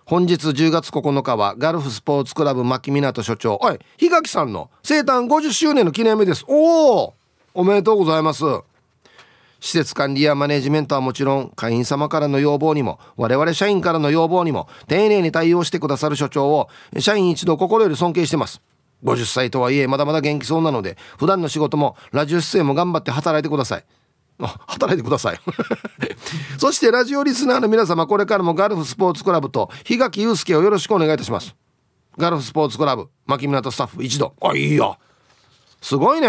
[0.05, 3.57] 本日10月9日はガルフスポーツクラブ牧港所長。
[3.61, 6.43] おい檜垣さんの生誕50周年の記念日です。
[6.45, 7.13] おお
[7.53, 8.43] おめでとうございます。
[9.59, 18.61] 施設管理やマネジメントはもちろん会員様からの要望にも我々社員からの要望にも丁寧に対応してくださる所長を社員一同心より尊敬してます。
[19.03, 23.85] 50歳とはいえまだまだ元気そうなので普段の仕事もラジオ出演も頑張って働いてください。
[24.39, 25.39] 働いてください。
[26.59, 31.55] そしてラジオリスナーの皆様これからもガルフスポーツクラブと檜垣祐介をよろしくお願いいたします。
[32.17, 34.33] ガルフスポーツクラブ牧港スタッフ一同。
[34.41, 34.97] あいいよ
[35.81, 36.27] すごいね。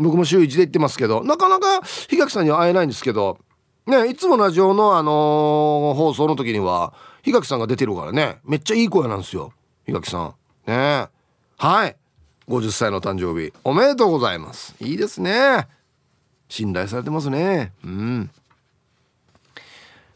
[0.00, 3.38] 僕も週1で行ってますけどなかなか檜垣さんには会えないんですけど
[3.86, 6.92] ねいつもラジオのあのー、放送の時には
[7.24, 9.52] 檜垣さんが出てるからねめっちゃいい声なんですよ
[9.86, 10.34] 檜垣さん。
[10.66, 11.08] ね。
[11.56, 11.96] はい。
[12.48, 14.74] 50歳の誕生日おめでとうございます。
[14.80, 15.68] いいですね。
[16.48, 17.72] 信頼されてますね。
[17.84, 18.30] うん。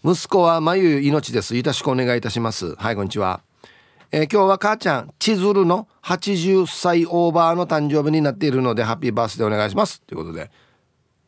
[0.04, 1.56] 息子はまゆ命です。
[1.56, 2.74] よろしくお願いいたします。
[2.76, 3.40] はいこんにちは。
[4.16, 10.02] えー、今日は母ちゃん千鶴の80歳オーバーの誕生日になっているのでハッピーバースデーお願いします。
[10.02, 10.52] ということで。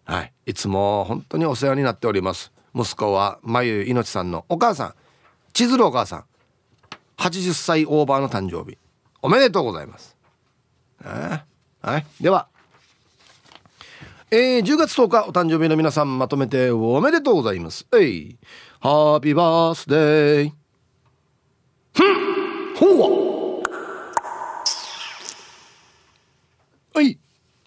[0.04, 0.32] はい。
[0.46, 2.52] いつも本当にお世話になっております。
[2.76, 4.94] 息子はまゆいのちさんのお母さん。
[5.52, 6.24] 千鶴お母さん。
[7.16, 8.78] 80歳オーバーの誕生日。
[9.20, 10.16] おめでとうございます、
[11.02, 11.40] えー、
[11.80, 12.06] はい。
[12.20, 12.46] では。
[14.30, 17.84] えー、10月10日お誕生日の皆さんまとめておめでとうございます。
[17.98, 18.38] えい。
[18.78, 20.52] ハッピーバースデー。
[21.92, 22.35] ふん。
[22.78, 23.00] ほう
[26.94, 27.02] は。
[27.02, 27.18] い。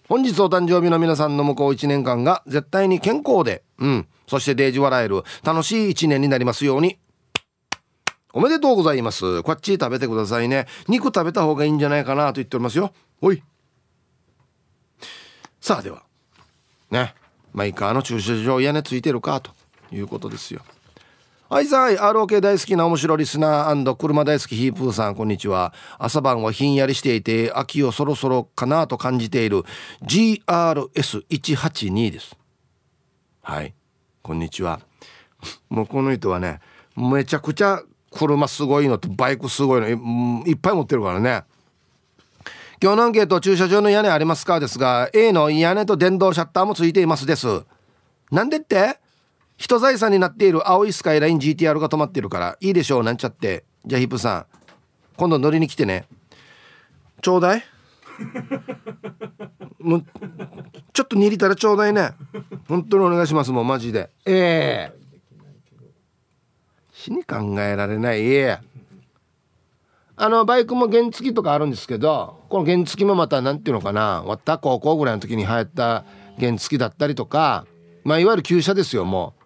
[0.08, 4.06] 本日お誕生日の皆さんの向こう1年間が絶対に健康でうん。
[4.28, 6.98] そしてデージ笑える楽しい1年になりますように。
[8.32, 9.42] おめでとうございます。
[9.42, 10.66] こっち食べてくださいね。
[10.86, 12.92] 肉食べた方がいいんじゃないかなと言っておりますよ。
[13.20, 13.42] おい。
[15.60, 16.04] さあでは。
[16.92, 17.14] ね。
[17.52, 19.50] マイカーの駐車場屋根ついてるかと
[19.90, 20.60] いうことですよ。
[21.52, 25.74] はいさい ROK 大好きな面白リスナー車大好きヒープーさんこんにちは。
[25.98, 29.64] 朝晩はひんやりしていて秋をそろそろかなと感じている
[30.04, 32.36] GRS182 です。
[33.42, 33.74] はい
[34.22, 34.78] こんにちは。
[35.70, 36.60] もうこの人はね
[36.96, 37.82] めちゃくちゃ
[38.12, 39.88] 車すごいのとバイクすごいの
[40.46, 41.42] いっぱい持ってるからね。
[42.80, 44.60] 今日のアンケート駐車場の屋根ありますか？
[44.60, 47.64] ですが A の屋根と電動シャッターもついていますです。
[48.30, 48.99] なんでって？
[49.60, 53.64] 人財産になっている青いスカイライン GTR が止まってるからいいでしょうなんちゃって。
[53.84, 54.46] じゃあヒップさん
[55.16, 56.06] 今度乗りに来てね。
[57.20, 57.64] ちょうだい。
[59.78, 60.04] もう
[60.94, 62.12] ちょっと2リッターちょうだいね。
[62.68, 64.08] 本当にお願いしますもうマジで。
[64.24, 64.98] ええ、
[66.94, 68.50] 死に考えられない。
[68.50, 68.58] あ
[70.16, 74.22] のバイクも原付とかあるんですけどこの原付もまた何ていうのかな。
[74.22, 76.04] わった高校ぐらいの時に流行った
[76.38, 77.66] 原付だったりとか
[78.04, 79.39] まあいわゆる旧車ですよもう。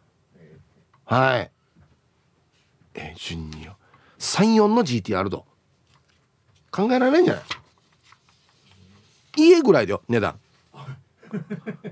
[1.07, 1.51] はい。
[2.95, 3.77] え順によ。
[4.19, 5.45] 34の GT ると。
[6.71, 7.45] 考えられないんじゃない？
[9.37, 10.39] 家ぐらいだよ値段。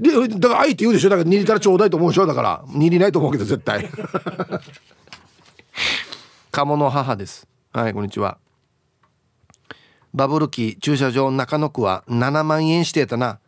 [0.00, 1.10] でだからあえて言うでしょ？
[1.10, 2.26] だから2リたらちょうだいと思うでしょ？
[2.26, 2.64] だから。
[2.68, 3.88] 2リないと思うけど絶対。
[6.50, 7.46] 鴨の母です。
[7.72, 8.38] はいこんにちは。
[10.14, 13.38] バブル期駐車場中野区は7万円してたな。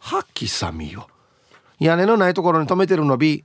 [0.00, 1.08] はっきさみよ。
[1.78, 3.44] 屋根のないところに止めてるの B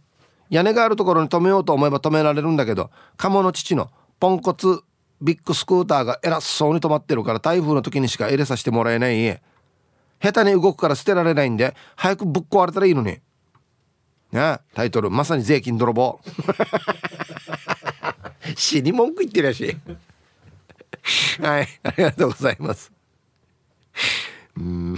[0.49, 3.89] 屋根があるところに止めようと思えば止められるんだけど鴨の父の
[4.19, 4.81] ポンコツ
[5.21, 9.41] ビッグスクーターが偉そうに止まってるから台風の時にしか入れさせてもらえない家。
[10.21, 13.19] 下手に動くから捨てられないんで早くぶっ壊れたらいいのに。
[14.31, 16.19] ねタイトルまさに税金泥棒。
[18.55, 19.77] 死に文句言ってるやし。
[21.41, 22.91] はいありがとうございます。
[24.57, 24.95] うん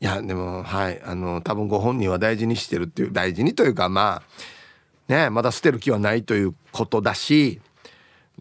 [0.00, 4.22] いやでもはいあの多分ご本人は大事にしてるっていう大事にというかま
[5.08, 7.60] あねまだ捨てる気はないということだし、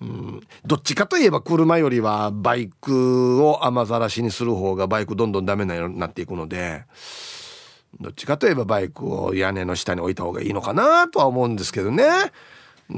[0.02, 6.84] うん、どっちかといえば車よりはバイクを雨ざらしにする方がバイクどんどんダメなようになっていくので
[8.00, 12.04] どっちかといえばバイクを屋根の下に置いた方がいいのかなとは思うんですけどね。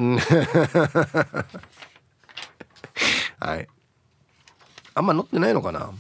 [3.40, 3.68] はい。
[4.94, 5.92] あんま乗ってないのかな？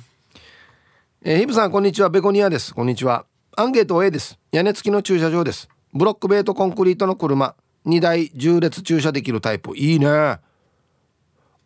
[1.21, 2.09] えー、ヒブさんこんにちは。
[2.09, 2.73] ベコニアです。
[2.73, 3.25] こんにちは。
[3.57, 4.39] アンケート A です。
[4.53, 5.67] 屋根付きの駐車場です。
[5.93, 7.55] ブロック塀とコンクリートの車。
[7.85, 9.75] 2台重列駐車できるタイプ。
[9.75, 10.39] いいね。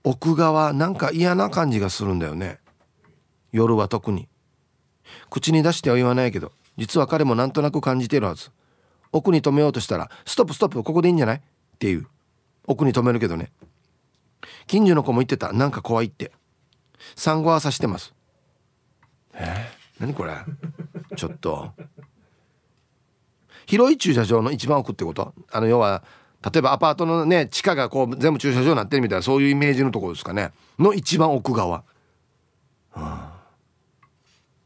[0.04, 2.62] 奥側なんか嫌な感じがするんだよね。
[3.52, 4.28] 夜は特に。
[5.30, 8.50] 口に出しては言わないけど実は彼もなんとなく感じてるはず。
[9.12, 11.42] 奥に止めようとしたら「ストップストップここでいいんじゃない?」っ
[11.78, 12.08] ていう。
[12.66, 13.52] 奥に止めるけどね。
[14.66, 15.54] 近所の子も言ってた。
[15.54, 16.32] なんか怖いって。
[17.16, 18.16] 産後はさしてます。
[19.34, 19.70] え、
[20.00, 20.34] 何これ？
[21.16, 21.72] ちょっと。
[23.66, 25.34] 広い駐車場の一番奥ってこと？
[25.52, 26.04] あの要は
[26.44, 30.52] 例えばアパートのね地下がこう全部駐車場になってるみたいなそういうイメージのところですかね。
[30.78, 31.84] の一番奥側、は
[32.94, 33.34] あ、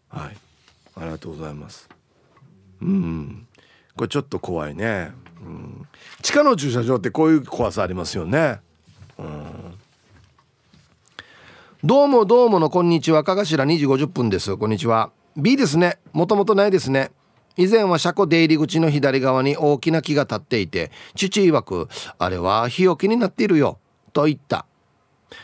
[0.09, 0.37] はい。
[0.95, 1.89] ありがとうございます。
[2.81, 3.43] うん。
[3.95, 5.11] これちょっと怖いね、
[5.41, 5.87] うん、
[6.21, 8.59] 地下の駐車場ってこういう怖さありますよね
[9.17, 9.73] うん
[11.87, 13.23] どうもどうものこんにちは。
[13.23, 14.57] かがしら2時50分です。
[14.57, 15.09] こんにちは。
[15.37, 15.99] B ですね。
[16.11, 17.11] もともとないですね。
[17.55, 21.87] 以前は車庫出入り口の左側に大きな木が立っていて父曰く
[22.19, 23.79] あれは日よけになっているよ。
[24.11, 24.65] と言った。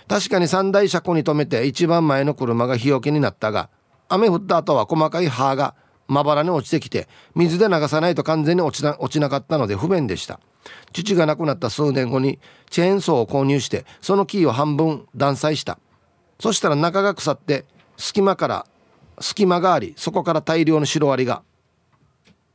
[0.10, 3.70] 確かに3台車庫に止めて一番前の車が日よけになったが
[4.10, 5.76] 雨降った後は細かい葉が
[6.10, 10.42] まばらに落ちてきて水で流さないと完全に落ちな落ちなかったので不便でした。
[10.92, 12.38] 父が亡くなった数年後に
[12.70, 15.80] チェーンソーを購入してその木を半分断裁した。
[16.40, 17.66] そしたら中が腐って
[17.98, 18.68] 隙間から
[19.20, 21.44] 隙間がありそこから大量のシロアリが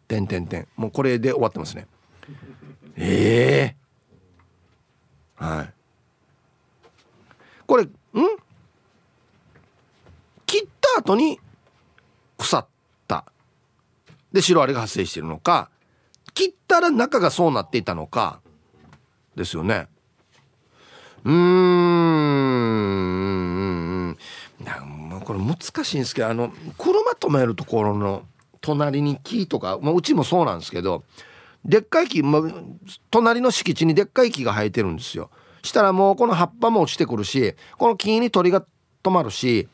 [0.09, 1.87] 点点点もうこれで終わってますね。
[2.97, 3.75] え
[5.39, 5.73] えー、はい。
[7.67, 7.91] これん？
[10.47, 11.39] 切った後に
[12.37, 12.67] 腐っ
[13.07, 13.25] た。
[14.33, 15.71] でシロアリが発生しているのか
[16.35, 18.41] 切ったら中がそうなっていたのか
[19.37, 19.89] ですよね。
[21.25, 21.39] うーん。
[25.25, 28.25] これ難しいんですけどあの車止めるところの
[28.61, 31.05] 隣に木とか、まあ、うちもそうなんですけど
[31.65, 32.43] でっかい木、まあ、
[33.11, 35.31] 隣の敷地にでっかい木が生えてるんですよ。
[35.63, 38.65] したらもうこの葉っぱも落ちてくるしこの木に鳥が
[39.03, 39.69] 止まるし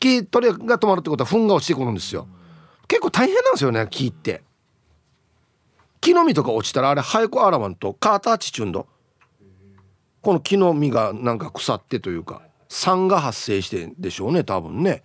[0.00, 2.26] 木鳥が止まるってことは糞が落ちてくるんですよ。
[2.88, 4.42] 結構大変なんですよね木って。
[6.00, 8.86] 木の実とか落ちたらあれ早く洗わんとカーターチチュンド。
[10.20, 12.42] この木の実がなんか腐ってというか。
[12.68, 15.02] 酸が発生してでしょうね多分ね。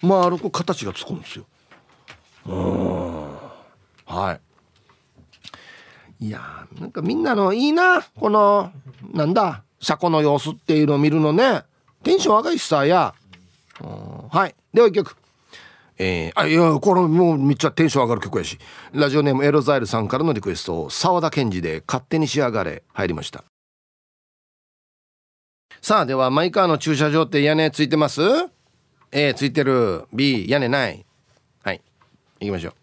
[0.00, 1.44] 丸く形がつくんですよ。
[2.46, 3.36] うん。
[4.06, 4.38] は
[6.20, 6.26] い。
[6.26, 8.72] いやーなんかみんなのいいなこの
[9.12, 11.62] なんだ車庫の様子っていうのを見るのね。
[12.02, 13.14] テンション上がいしさや。
[14.30, 14.54] はい。
[14.72, 15.16] では一曲。
[16.00, 18.58] えー、あいやこれもうめっちゃテンション上がる曲やし。
[18.92, 23.44] ラジオネームエロザイルさんからのリクエスト沢田研二で「勝手に仕上がれ」入りました。
[25.80, 28.20] さあではマイカーの駐車場って屋根ついてます
[29.12, 30.04] ?A ついてる。
[30.12, 31.04] B 屋根ない。
[31.62, 31.80] はい。
[32.40, 32.74] 行きましょう。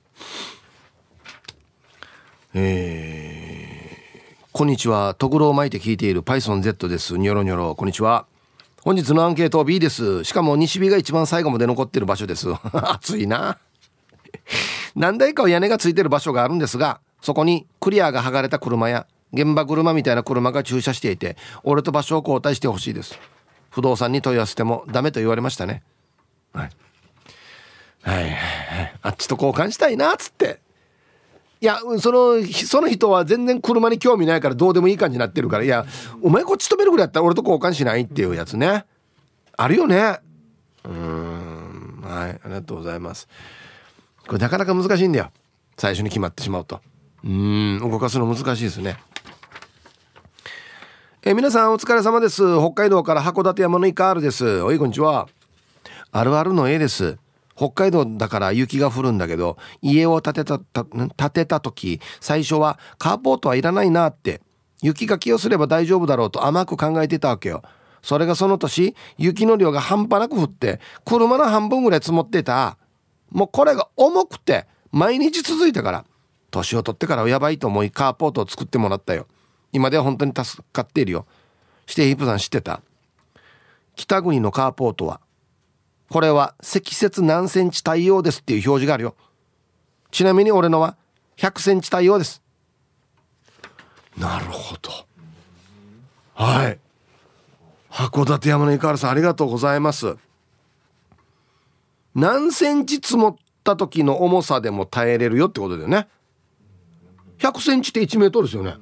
[2.54, 5.14] えー、こんにちは。
[5.14, 7.18] とぐろを巻いて聞いている PythonZ です。
[7.18, 7.76] ニョロニョロ。
[7.76, 8.26] こんにちは。
[8.82, 10.24] 本日のアンケート B です。
[10.24, 12.48] しかも西日が一番最後まで残ってる場所です。
[12.72, 13.58] 暑いな。
[14.96, 23.20] 何台かは屋根がついてる場所があるんですがそこにクリアが剥がれた車や現場車みたいな車が駐車していて俺と場所を交代してほしいです。
[23.70, 25.84] 不動産に問い合わせてもダメと言われましたね。
[26.54, 26.70] はい。
[28.02, 28.34] はいはい。
[29.02, 30.60] あっちと交換したいなっつって。
[31.62, 35.64] いやそのその人は全然車に興味ないからどうでもいい感じになってるから。
[35.64, 35.86] いや
[36.22, 38.86] お前こっち止めるぐらいやったら俺と交換しないっていうやつね。
[39.58, 40.20] あるよね。
[40.84, 42.02] うん。
[42.02, 43.28] はいありがとうございます。
[44.28, 45.32] これなかなか難しいんだよ。
[45.78, 46.82] 最初に決まってしまうと。
[47.24, 48.98] うん動かすの難しいですね。
[51.28, 52.44] え、皆さんお疲れ様です。
[52.60, 54.62] 北海道から函館山のイカールです。
[54.62, 55.28] おい、こんにちは。
[56.12, 57.18] あるあるの A です。
[57.56, 64.40] 北海道だから雪が降るんだけど、家を建てた、建てた時、最初はカーポートはいらないなって、
[64.84, 67.64] 雪かきをすれば大丈夫だろうと甘く考えてたわけよ。
[68.04, 72.78] それがその年、雪の量が半端なく降って、車の半分ぐらい積もってた。
[73.32, 76.06] もうこれが重くて、毎日続いたから、
[76.52, 79.26] 年を取ってからやばいと思いカーポートを作ってもらったよ。
[79.76, 81.26] 今では本当に助かっているよ。
[81.86, 82.82] シティヒップさん知ってた？
[83.98, 85.20] 北国のカーポートは
[86.10, 89.16] これは積雪何センチ対応ですっていう表示があるよ。
[90.12, 90.96] ちなみに俺のは
[91.36, 92.42] 100センチ対応です。
[94.18, 94.92] なるほど。
[96.36, 96.80] はい。
[97.92, 100.16] 函館山の井川さんありがとうございます。
[102.14, 106.08] 何センチ積もった時の重さでも耐えれるよってことだよね。
[107.40, 108.76] 100センチって1メートルですよね。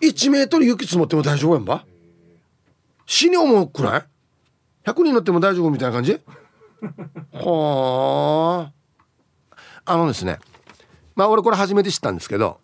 [0.00, 1.84] 1メートル雪積もっても大丈夫やんば？
[3.06, 4.04] 死に重くない
[4.84, 6.20] ?100 人乗っても大丈夫みたいな感じ？
[7.32, 9.92] はあ。
[9.92, 10.38] あのですね
[11.14, 12.60] まあ俺これ初めて知ったんですけど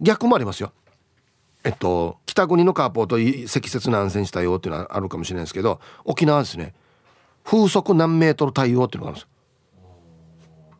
[0.00, 0.72] 逆もありますよ。
[1.64, 3.16] えっと北国のカーポート
[3.48, 6.74] 積雪何センチ対応っていうのはあるかもしれないですけど沖縄ですね。
[7.44, 9.28] 風速何メートル対応っていうのがあるんです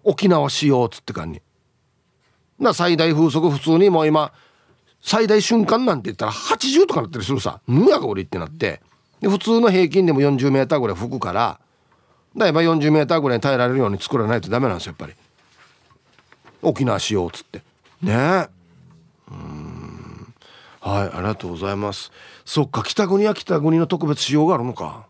[0.05, 1.41] 沖縄仕様っつって感じ。
[2.59, 4.33] な最大風速普通にもう今
[5.09, 7.63] 最大瞬間なんて言ったら80とかなったりするさ。
[7.67, 8.83] むやが俺ってなって。
[9.23, 11.59] で普通の平均でも 40m ぐらい吹くから
[12.37, 15.15] だいぶ 40m ぐらいに耐えられるように作らないとダメなんですよやっぱり。
[16.61, 17.63] 沖縄しようっつって。
[18.03, 18.13] ね。
[18.13, 18.49] え
[19.31, 20.35] うん。
[20.81, 22.13] はいありがとうございます。
[22.45, 25.07] そっか北国は北国の特別仕様があるのか。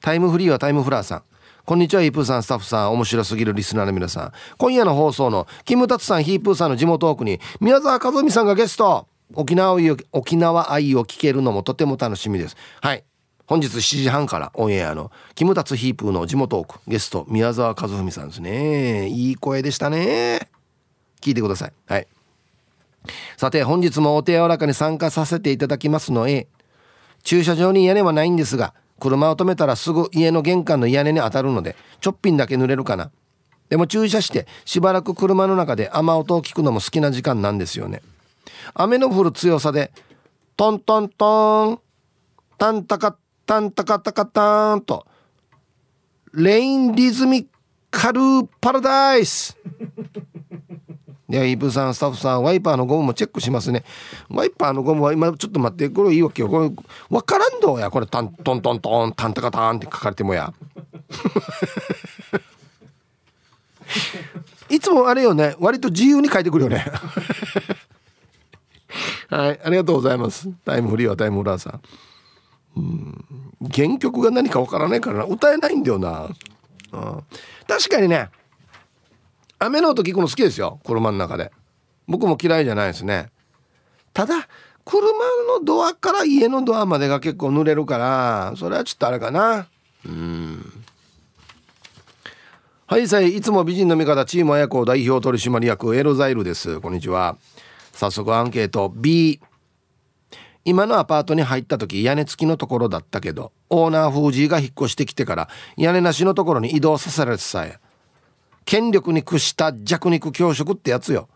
[0.00, 1.22] タイムフリーはタイムフラーさん。
[1.70, 4.32] こんにちはイープーさんスタッフさん面白すぎるリスナーの皆さん。
[4.58, 9.06] 今夜の放送のキムタツさんヒープーさんの地元奥に宮沢和美さんがゲスト。
[9.34, 12.56] 沖縄愛を沖縄愛を聞けるのもとても楽しみです。
[12.80, 13.04] はい。
[13.46, 19.06] 本日7時半からオンエアのキムタツヒープーの地元奥ゲスト宮沢和文さんですね。
[19.06, 20.50] いい声でしたね。
[21.20, 21.72] 聞いてください。
[21.86, 22.08] はい。
[23.36, 26.48] さて本日もお手柔らかに参加させていただきますのへ
[27.22, 33.10] 駐車場に屋根はないんですが車を止めたらすぐ家の玄関の屋根に当たるのでちょっぴんだけ濡れるかな。
[33.68, 38.02] でも駐車してしばらく車の中で雨音を聞くのも好きな時間なんですよね。
[38.74, 39.90] 雨の降る強さで
[40.56, 41.80] トントントン
[42.58, 45.06] タンタカタンタカタカタンと
[46.34, 47.48] レインリズミ
[47.90, 48.20] カル
[48.60, 49.56] パラダイス。
[51.30, 53.84] ではイブさんスタッフさんワイパーのゴムもチェックしますね。
[54.28, 56.48] ワイパーのゴムは今ちょっと待ってこれいいわけよ。
[56.48, 56.68] これ
[57.08, 57.88] 分からんどや。
[57.88, 60.52] これタントントントンタンタカタンって書かれてもや。
[64.68, 65.54] いつもあれよね。
[65.60, 66.84] 割と自由に書いてくるよね。
[69.30, 70.48] はいありがとうございます。
[70.64, 71.80] タイムフリーはタイムフラーさん。
[72.76, 73.24] うん。
[73.72, 75.24] 原曲が何かわからないからな。
[75.26, 76.28] 歌えないんだよな、
[76.92, 77.24] うん、
[77.68, 78.30] 確かにね
[79.62, 80.80] 雨の音聞くの好きですよ。
[80.86, 81.52] 車の中で。
[82.08, 83.30] 僕も嫌いじゃないですね。
[84.14, 84.48] ただ
[84.86, 85.02] 車
[85.58, 89.68] のドアから家のドアまでが結構濡れるからそれはちょっとあれかな。
[90.06, 90.72] うん。
[92.86, 96.80] はいさいいつも美人の味方チーム綾子代表取締役エロザイルです。
[96.80, 97.36] こんにちは。
[97.92, 98.90] 早速アンケート。
[98.96, 99.40] B
[100.64, 107.78] 今のアパートに入った時屋根付きのところだったけどオーナーフージーが引っ越してきてから屋根なしのところに移動させられてさえ。
[108.70, 111.28] 権力に屈した弱肉強食ってやつよ。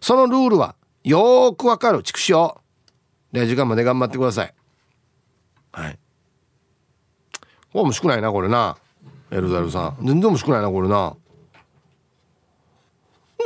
[0.00, 2.02] そのルールはよーくわかる。
[2.02, 2.56] 畜生。
[3.32, 4.54] 0時間まで頑張ってください。
[5.70, 5.98] はい。
[7.72, 8.76] これ面白くないなこれな。
[9.30, 10.04] エルザルさん。
[10.04, 11.16] 全然面白くないなこれな。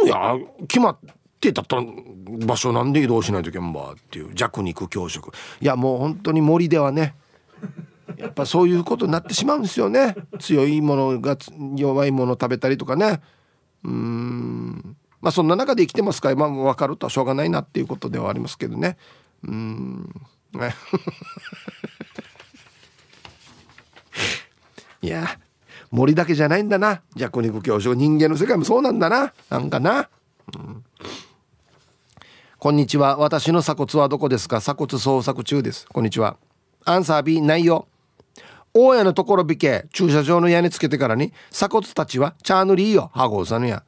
[0.06, 0.34] いや
[0.66, 0.98] 決まっ
[1.38, 1.76] てたった
[2.46, 4.30] 場所なんで移動しないといけんばっていう。
[4.32, 5.32] 弱肉強食。
[5.60, 7.14] いやもう本当に森ではね
[8.16, 10.16] やっぱそういうことになってしまうんですよね。
[10.38, 11.36] 強いものが
[11.76, 13.20] 弱いもの食べたりとかね。
[13.84, 14.96] うん。
[15.20, 18.96] まあそんな中で生きてますから、まあ、分かるとはしょうがないなっていうことではありますけどね。
[19.44, 20.14] うん。
[25.00, 25.38] いや
[25.90, 27.02] 森だけじゃないんだな。
[27.14, 29.32] 弱肉強食人間の世界もそうなんだな。
[29.48, 30.08] なんかな、
[30.54, 30.84] うん、
[32.58, 33.16] こんにちは。
[33.16, 34.60] 私の鎖骨はどこですか？
[34.60, 35.86] 鎖骨捜索中です。
[35.86, 36.36] こんにちは。
[36.84, 37.86] アンサー B ないよ
[38.80, 43.82] 大家のところびけ駐車場の屋根つけてからに鎖骨たちはチャーヌリーよハゴーさぬや。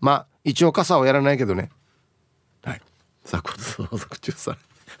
[0.00, 1.70] まあ一応傘をやらないけどね。
[2.62, 2.80] はい。
[3.24, 4.56] 鎖骨相続中さん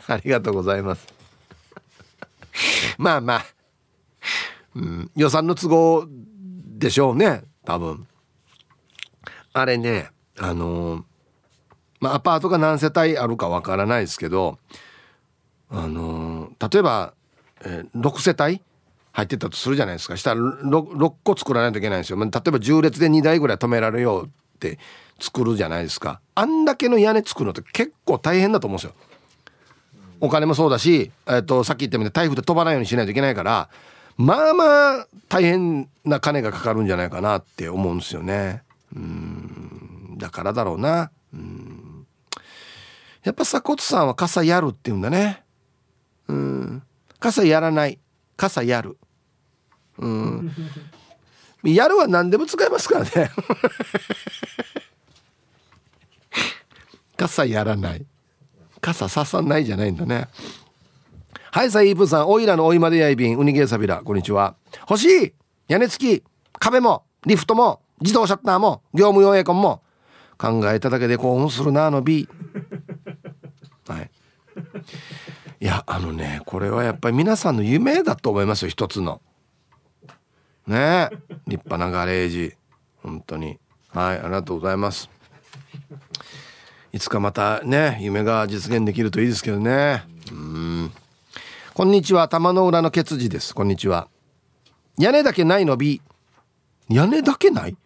[0.12, 1.06] ありがとうございます。
[2.98, 3.44] まあまあ、
[4.74, 8.08] うん、予算の都合でしょうね多分。
[9.52, 11.02] あれねあのー、
[12.00, 14.58] まあアパートが何世帯あるかわからないですけど
[15.70, 17.14] あのー、例えば、
[17.60, 18.62] えー、6世帯
[19.18, 20.16] 入ってたとするじゃないですか。
[20.16, 24.28] したら 6, 6個作らないといけないんですよ、ま、例えば10列で2台ぐらい止められようっ
[24.60, 24.78] て
[25.18, 26.20] 作るじゃないですか。
[26.36, 28.94] あんだけの屋根作るのって結構大変だと思うんですよ。
[30.20, 33.68] お金もそうだし、えー、とさっき言ったように台風で飛ばないようにしないといけないから
[34.16, 38.62] まあまあ大変な金がかかるんじゃないかなって思うんですよね。
[38.94, 40.14] うん。
[40.16, 41.10] だからだろうな。
[41.34, 42.06] うん。
[43.24, 45.42] やっぱ鎖骨さんは傘やるって言うんだね。
[46.28, 46.82] うん。
[47.18, 47.98] 傘やらない。
[48.36, 48.96] 傘やる。
[49.98, 50.52] うん。
[51.64, 53.10] やるは何でも使えますからね。
[57.16, 58.06] 傘やらない。
[58.80, 60.28] 傘ささないじゃないんだね。
[61.50, 64.02] はいさイープさんおいらのおいまでやいびんウニゲーサビラ。
[64.02, 64.54] こんにちは。
[64.88, 65.32] 欲しい。
[65.66, 66.24] 屋根付き。
[66.58, 67.04] 壁も。
[67.26, 67.80] リフトも。
[68.00, 68.82] 自動シャッターも。
[68.94, 69.82] 業務用エアコンも。
[70.38, 72.28] 考えただけで興奮するなあの B
[73.88, 74.10] はい。
[75.60, 79.20] いやあのねこれはやっぱり皆さんの夢だと思いますよ一つの。
[80.68, 81.10] ね。
[81.46, 82.54] 立派なガレージ。
[83.02, 83.58] 本当に。
[83.88, 85.08] はいありがとうございます。
[86.92, 90.04] いつかまたね夢が実現できるといいですけどね。
[90.30, 90.92] うん。
[91.74, 92.28] こんにちは。
[92.28, 93.54] 玉の裏のケツジです。
[93.54, 94.08] こんにちは。
[94.98, 96.02] 屋根だけないの B
[96.88, 97.76] 屋根だけない？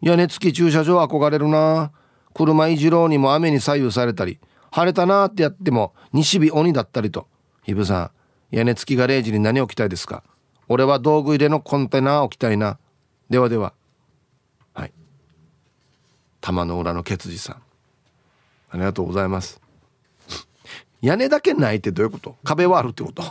[0.00, 1.92] 屋根付き駐車場憧れるな。
[2.34, 4.38] 車いじろうにも雨に左右されたり。
[4.70, 7.26] 晴れたなってやっても西日鬼だったりと。
[7.64, 8.12] ひぶさ
[8.52, 10.22] ん屋根付きガレージに何置きたいですか？
[10.68, 12.78] 俺は道具入れのコンテナ置きたいな。
[13.30, 13.72] ではでは。
[14.74, 14.92] はい。
[16.40, 17.56] 玉の裏のケツジさん。
[18.70, 19.60] ありがとうございます。
[21.00, 22.36] 屋根だけないってどういうこと？
[22.44, 23.22] 壁はあるってこと？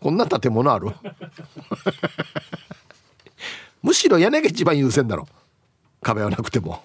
[0.00, 0.90] こんな建物ある？
[3.82, 5.26] むしろ屋根が一番優先だろ。
[6.02, 6.82] 壁はなくても。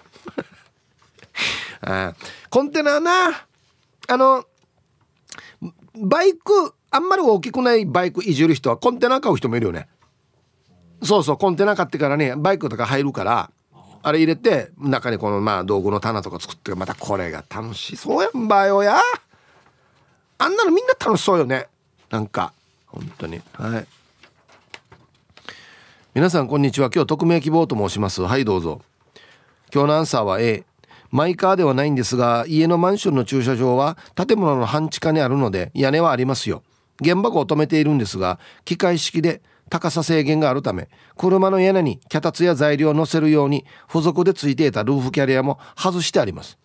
[1.80, 2.14] あ
[2.50, 3.30] コンテナな。
[4.10, 4.44] あの
[5.94, 9.86] バイクあんまり大きくないバイクいじる人はコンテナ買う人もいるよね。
[11.02, 13.50] そうそうコンテナ買ってからねバイクとか入るから
[14.02, 19.00] あれ入れて中にこのまあ道具の棚とか作ってまたこれが楽しそうやんばよや。
[20.38, 21.66] あんなのみんな楽しそうよね。
[22.10, 22.52] なんか
[22.86, 23.40] 本当に。
[23.54, 23.86] はい。
[26.14, 26.90] 皆さんこんにちは。
[26.94, 28.22] 今日匿名希望と申します。
[28.22, 28.80] はいどうぞ。
[29.74, 30.64] 今日のアンサーは A
[31.10, 36.62] マイカーではないんですが家のマンションの駐車場は建物の半地下にあるので屋根はありますよ。
[37.04, 46.58] 原箱を止めているんですが機械式で高さ制限があるため車の屋根に脚立や材料を載せるように付属で付いていたルーフキャリアも外してあります。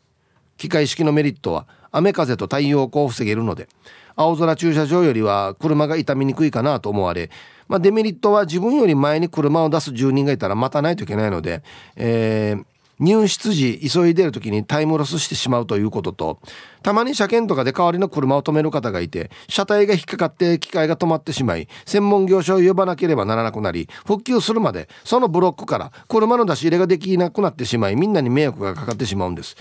[0.58, 3.68] 機械式のメリットは雨風と太陽光を防げるので
[4.16, 7.30] 青空駐車場よりは車が傷みにくいかなと思われ、
[7.68, 11.64] まあ、デメリットは自分より前に車を出す住人がいたら待たないといけないので、
[11.96, 12.66] えー、
[13.04, 16.40] 入室時急いでる時にタイムロスしてしまうということと
[16.82, 29.56] たまに車検とかで代わりの車を止める方がいて車体が引っかかって機械が止まってしまい専門業者を呼ばなければならなくなり復旧するまでそのブロックから車の出し入れができなくなってしまいみんなに迷惑がかかってしまうんです。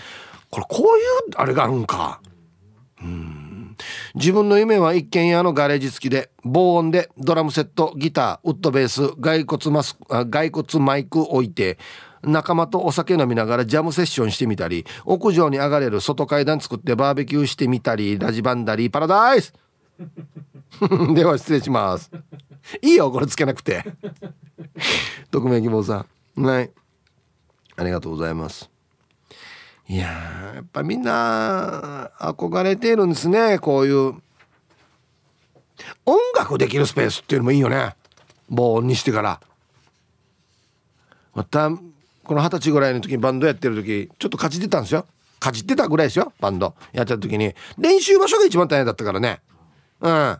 [0.49, 2.21] これこういうあれがあるんか。
[3.01, 3.75] うん。
[4.15, 9.97] 自分の夢は一軒家のガレージ付きで防音でドラムセットギターウッドベース骸骨マス
[10.29, 11.77] 骸骨マイク置いて
[12.23, 19.53] 仲間とお酒飲みながらジャムセッションしてみたり屋上に上がれる外階段作ってバーベキューしてみたりラジバンダリーパラダイス。
[21.13, 22.11] では失礼します。
[22.81, 23.83] いいよこれつけなくて。
[25.31, 26.05] 匿名希望さ
[26.37, 26.43] ん。
[26.43, 26.71] はい。
[27.75, 28.69] ありがとうございます。
[29.87, 30.05] いや
[30.55, 34.15] やっぱみんな憧れているんですねこういう。
[36.05, 37.95] 音楽できるスペースっていうのもいいよね。
[38.49, 39.41] 防音にしてから。
[41.33, 41.71] また
[42.23, 45.05] この二十歳ぐらいの時にバンドやってる時ちょっとかじってたんですよ。
[45.39, 46.73] かじってたぐらいですよバンド。
[46.93, 47.53] やってた時に。
[47.77, 49.41] 練習場所が一番大変だったからね。
[49.99, 50.37] うん。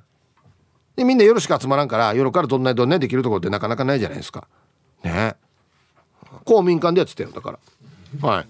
[0.95, 4.47] でみんな夜しか集まらんから夜からどんなにどんなにできるところってなかなかないじゃないですか。
[5.03, 5.35] ね。
[6.45, 7.57] 公民館でやってたよだか
[8.21, 8.27] ら。
[8.27, 8.47] はい。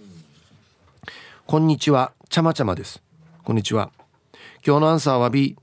[1.45, 2.13] こんにちは。
[2.29, 3.01] ちゃまちゃまです。
[3.43, 3.91] こんにちは。
[4.65, 5.57] 今日のアンサーは B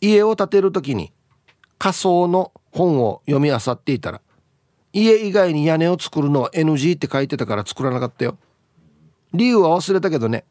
[0.00, 1.12] 家を建てる時に
[1.78, 4.20] 仮想の本を読み漁っていたら
[5.02, 8.36] 家以外に屋根を作るのは NG って書いてたから作らなかったよ。
[9.32, 10.44] 理由は忘れたけどね。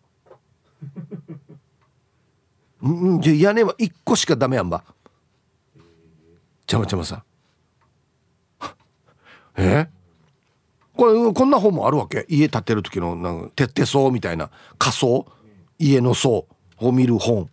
[2.87, 4.83] んじゃ屋根は1個しかダメやんば。
[6.67, 7.23] ちゃまちゃまさん。
[9.57, 9.87] え？
[10.95, 12.25] これこんな本もあるわけ？
[12.29, 14.51] 家建てる時のなんか徹底層みたいな。
[14.77, 15.25] 仮想？
[15.79, 16.45] 家の層
[16.79, 17.49] を見る本。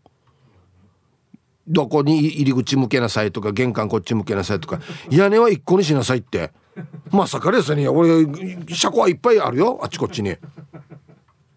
[1.67, 4.81] どこに入り口向けなさいとか玄関こっち向けなさいとか。
[5.11, 6.53] 屋根は1個にしなさいって。
[7.11, 7.89] まさかですね。
[7.89, 8.27] 俺
[8.69, 9.79] 車庫はいっぱいあるよ。
[9.83, 10.31] あっちこっちに。
[10.31, 10.41] え？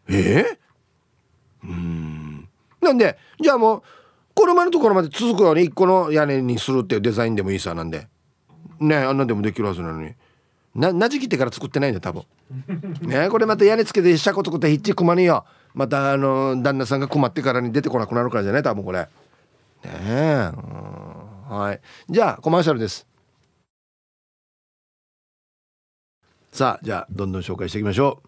[0.09, 2.47] えー、うん。
[2.81, 3.81] なんでじゃあもう
[4.35, 8.07] 車のところまで続くように1個の屋根にするっていうデザインでもいいさなんで。
[8.79, 10.13] ねあんなでもできるはずなのに。
[10.75, 12.23] ななじきってから作ってないんだ多分。
[13.01, 15.45] ねこれまた屋根つけて車庫作ってひっちくまによ。
[15.73, 18.99] またあの旦那さんが困ってからに出てこなくなるからじゃない多分これ。
[18.99, 19.07] ね
[19.83, 20.51] え
[21.49, 21.81] はい。
[22.09, 23.06] じゃあコマーシャルです
[26.57, 28.27] さあじゃあどんどん紹介していきましょう。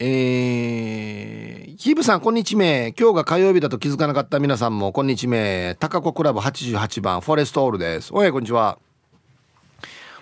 [0.00, 2.92] えー、ヒブさんこんにちは。
[2.98, 5.76] 今日が火曜日だと気づかなかった皆さんもこんにちは。
[5.78, 8.10] 高子クラブ88番フォレストオールです。
[8.12, 8.80] おいこんにちは。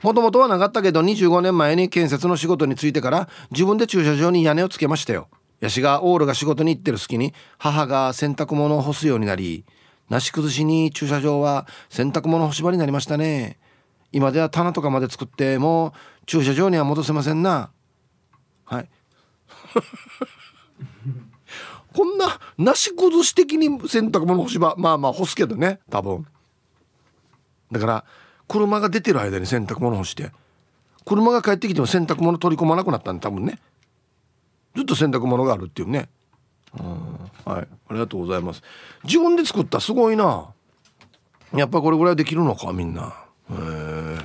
[0.03, 5.29] もともとはなかったけど25年前に建設の仕事に就いてから自分で駐車場に屋根をつけましたよ。
[5.61, 9.65] ヤシがオールが仕事に行ってる隙に母が洗濯物を干すようになり
[10.11, 13.57] なし崩しに駐車場は洗濯物干し場になりましたね。
[14.15, 15.93] 今では棚とかまで作ってもう
[16.25, 17.71] 駐車場には戻せませんな。
[18.65, 18.89] はい。
[21.93, 26.25] こんななし崩し的に洗濯物干し場まあまあ干すけどね多分。
[27.73, 28.05] だから
[28.47, 30.31] 車が出てる間に洗濯物干して
[31.05, 33.59] 車が帰ってきても洗濯物取り込まなくなったんで多分ね。
[34.77, 36.09] ずっと洗濯物があるっていうね。
[36.79, 37.19] うん。
[37.53, 37.69] はい。
[37.89, 38.62] ありがとうございます。
[39.03, 40.53] 自分で作ったすごいな。
[41.53, 43.24] やっぱこれぐらいできるのかみんな。
[43.51, 44.18] へえ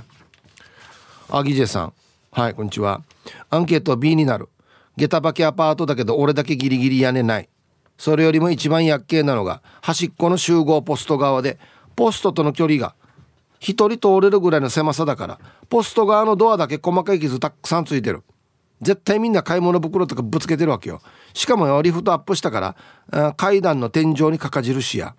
[1.30, 1.93] あギジェさん。
[2.32, 3.01] はいこんにちは。
[3.49, 4.49] アンケート B になる。
[4.97, 7.49] 下駄履きアパートだけど俺だけギリギリ屋根ない。
[7.97, 11.59] それよりも一番厄介なのが端っこの集合ポスト側で
[11.95, 12.95] ポストとの距離が
[13.59, 15.39] 1人通れるぐらいの狭さだから
[15.70, 18.24] ポスト側のドアだけ細かい傷たくさんついてる。
[18.82, 21.01] 絶対みんな買い物袋とかぶつけてるわけよ。
[21.34, 22.76] しかもよリフトアップしたか
[23.11, 25.13] ら階段の天井にかか印や。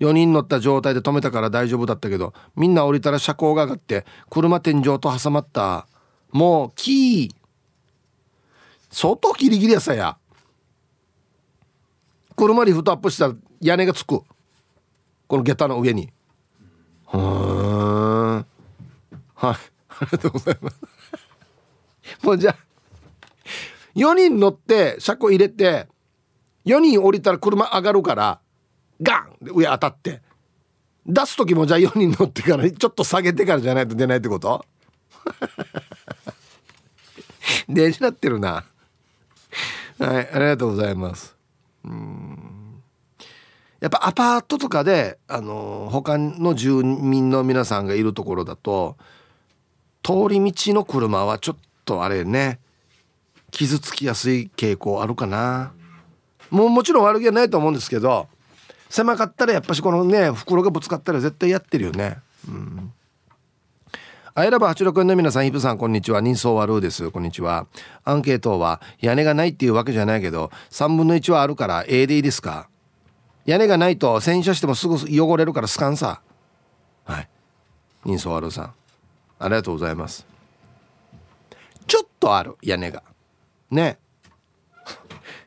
[0.00, 5.86] 4人乗った状態で止めたから大丈夫だったけどみんな降りたら車高が上がって車天井と挟まった。
[6.32, 7.34] もうキー。
[8.90, 10.16] 相当ギリギリやさや。
[12.36, 14.22] 車リフトアップしたら屋根がつく。
[15.28, 16.10] この下駄の上に。
[17.12, 17.20] うん。
[17.20, 18.46] はい。
[19.44, 19.56] あ
[20.02, 20.80] りがとうございます。
[22.22, 22.56] もうじゃあ
[23.94, 25.88] 4人乗って車庫入れて
[26.64, 28.40] 4人降りたら車上がるから
[29.02, 29.44] ガン！
[29.44, 30.22] で上当たって。
[31.06, 34.64] 出す時もじゃあ4人乗ってからちょっと下げてからじゃないと出ないってこと？
[37.68, 38.64] 大事なってるな。
[39.98, 41.36] はいありがとうございます。
[41.84, 42.82] うん。
[43.80, 48.98] やっぱアパートとかであの他の住民の皆さんがいるところだと
[50.02, 52.60] 通り道の車はちょっとあれね
[53.50, 55.72] 傷つきやすい傾向あるかな。
[56.50, 58.28] もうもちろん悪気はないと思うんですけど
[58.90, 62.92] 狭かったらやっぱしこのね袋がぶつかったら絶対やってるよねうん
[64.32, 66.20] アイラブ86の皆さん、イブさん、こんにちは。
[66.20, 67.10] 人相悪です。
[67.10, 67.66] こんにちは。
[68.04, 72.68] アンケートは、屋根がないっていうわけじゃないけど、3分の1はあるから A でいいですか？
[73.44, 76.22] 屋根がないと洗車してもすぐ汚れるからスカンさ。
[77.04, 77.28] はい。
[78.04, 78.74] 人相悪さん。
[79.40, 80.24] ありがとうございます。
[81.88, 83.02] ちょっとある、屋根が。
[83.72, 83.98] ね。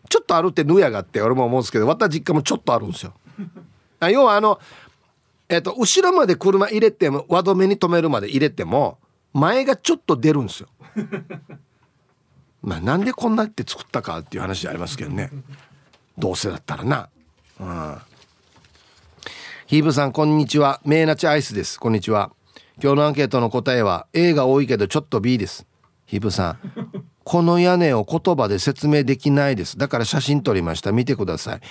[0.09, 3.13] ちょっとあるってぬやがって俺も思うんですけど、私実家もちょっとあるんですよ。
[4.11, 4.59] 要はあの、
[5.49, 8.97] えっ、と、後ろまで車入れても、輪止めに止めるまで入れても、
[9.33, 10.69] 前がちょっと出るんですよ。
[12.61, 15.31] まあ、なんでこんなって作ったかっていう話ありますけどね。
[16.17, 17.09] どうせだったらな。
[17.59, 17.97] うん。
[19.65, 20.81] ヒーブさん、こんにちは。
[20.85, 21.79] メーナチアイスです。
[21.79, 22.31] こんにちは。
[22.81, 25.65] 今日のアンケートの答えは、A が多いけどちょっと B です。
[26.05, 26.59] ヒーブさん、
[27.23, 29.77] この屋根を言葉で説明できないです。
[29.77, 30.91] だから写真撮りました。
[30.91, 31.61] 見てください。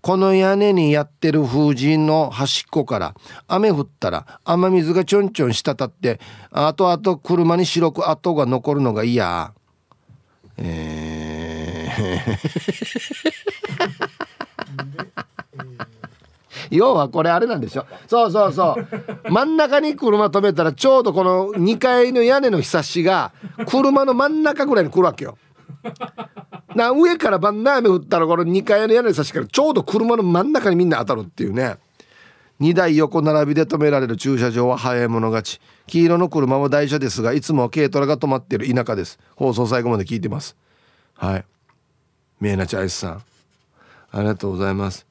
[0.00, 3.14] この屋根にやってる風神の端っこから
[3.46, 6.20] 雨降ったら雨水がちょんちょん滴って
[6.50, 9.52] 後々車に白く跡が残るのが嫌。
[10.56, 13.38] えー。
[16.70, 19.30] 要はこれあれなんでしょそうそうそう。
[19.30, 23.32] 真ん中に車止めたらちょうどこの2階の屋根のひさしが
[23.66, 25.38] 車の真ん中ぐらいに来るわけよ
[26.74, 31.76] な上からバンナー雨降ったらこの2階の屋根のひさしからちょうど車の真ん中にみんな当たるっていうね。
[32.60, 35.60] 2台横並びで止められる駐車場は早い者勝ち。
[35.86, 39.18] 黄色の車は台車ですがいつも軽トラが止まっている田舎です。
[39.36, 40.56] 放送最後まで聞いてます。
[41.14, 41.44] はい。
[42.40, 43.22] メーナチアイスさん。
[44.10, 45.06] ありがとうございます。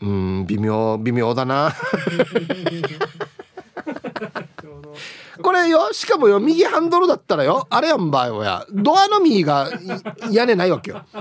[0.00, 1.74] うん微妙微妙だな。
[5.42, 8.66] これよしかもよ右ハンドルだったらよあれやんばよや。
[8.70, 9.70] ドアの右が
[10.30, 11.04] 屋根ないわけよ。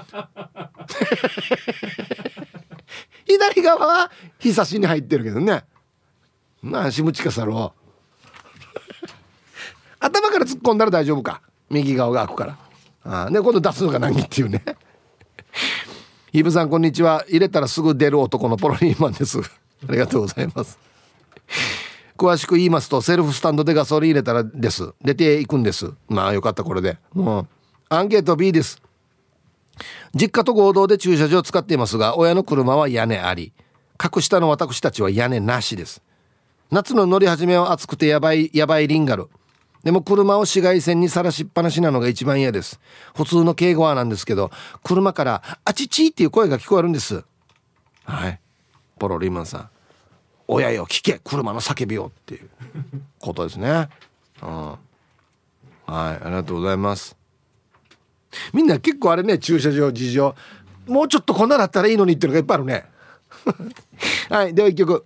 [3.26, 5.66] 左側は日差しに入ってるけどね。
[6.62, 7.74] まあしむちかさろ
[10.00, 11.42] 頭から突っ込んだら大丈夫か。
[11.70, 12.58] 右側が開くから。
[13.04, 14.64] あで今度出すのが何っていうね。
[16.32, 17.24] イブさんこんにちは。
[17.28, 19.40] 入れたらすぐ出る男のポロリーマンです。
[19.40, 20.78] ありがとうございます。
[22.18, 27.48] 詳しく言いますとセルフスタンドでガソリン入れたらです出ていくんですまあよかったこれでもう
[27.90, 28.82] アンケート B です
[30.14, 33.54] 実家と合同で駐車場を使っていますが親の車は屋根あり
[33.98, 36.02] 格下の私たちは屋根なしです
[36.72, 39.30] 夏の乗り始めは暑くてやばいやばいリンガル
[39.86, 42.80] でも車を紫外線にさらしっぱなしなのが一番嫌です。
[43.16, 44.50] 普通の敬語はなんですけど、
[44.84, 47.24] 車からあちちっていう声が聞こえるんです。
[48.04, 48.40] はい。
[48.98, 49.70] ポロリマンさん。
[50.48, 52.50] 親よ聞け車の叫びをっていう
[53.20, 53.90] ことですね。
[54.42, 54.50] うん。
[54.50, 54.78] はい、
[55.88, 57.16] ありがとうございます。
[58.54, 60.36] みんな結構あれね、駐車場事情。
[60.88, 62.86] もうちょっとこんなだったらいいのにっていうのがいっぱいあるね。
[64.30, 65.06] はい、では一曲。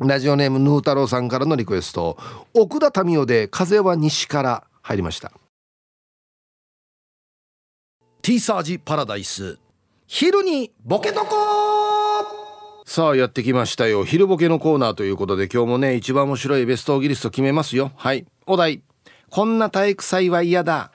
[0.00, 2.18] ラジオネームヌー太郎さんからのリクエスト
[2.52, 5.30] 奥田民生で風は西から入りました
[8.20, 9.58] ティーサージパラダイス
[10.08, 11.73] 昼にボケとこ
[12.84, 14.04] さあやってきましたよ。
[14.04, 17.92] 昼ボケのコーナーということで今日もね一番面白いベストギリスト決めますよ。
[17.96, 18.26] はい。
[18.46, 18.82] お題。
[19.30, 20.92] こんな体育祭は嫌だ。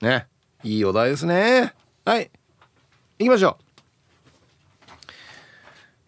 [0.00, 0.26] ね。
[0.62, 1.74] いいお題ですね。
[2.04, 2.30] はい。
[3.18, 3.64] 行きましょう。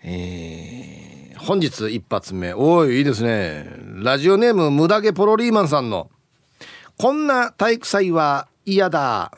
[0.03, 0.95] えー
[1.45, 2.55] 本日一発目。
[2.55, 3.67] おいいいですね。
[4.03, 6.11] ラジオネームムダ毛ポロリーマンさんの
[6.97, 9.31] 「こんな体育祭は嫌だ」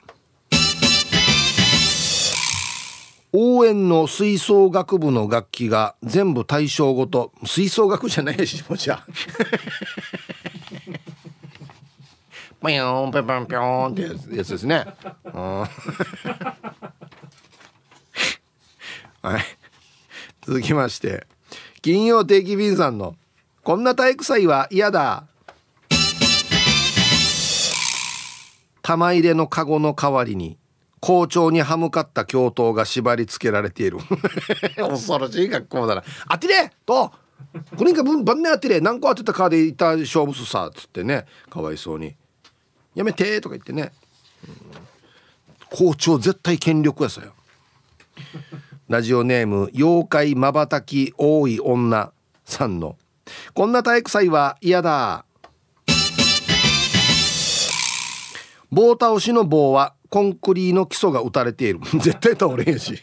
[3.38, 9.04] 応援の吹奏楽部の楽器が全部対象ごと吹奏楽じゃないしもじゃ
[13.46, 13.54] ピ
[13.92, 14.86] ってやつですね。
[19.20, 19.42] はい。
[20.46, 21.26] 続きまして
[21.82, 23.16] 金曜定期便さんの
[23.62, 25.24] 「こんな体育祭は嫌だ」
[28.80, 30.56] 玉入れのカゴの代わりに
[31.06, 33.98] 「校長に歯向かった教頭が縛り付けられている。
[34.76, 36.02] 恐ろしい学校だな。
[36.26, 37.12] あてれと
[37.76, 42.16] これか分番ねあてれ何個当てたかでいた勝負すさっつってねかわいそうに。
[42.96, 43.92] やめてとか言ってね、
[44.48, 47.34] うん、校長絶対権力やさよ。
[48.88, 52.10] ラジオネーム妖怪まばたき多い女
[52.44, 52.96] さんの。
[53.54, 55.24] こんな体育祭は嫌だ。
[58.72, 61.80] 棒倒しの棒はコンクリの基礎が打たれている。
[62.00, 63.00] 絶対倒れんやし。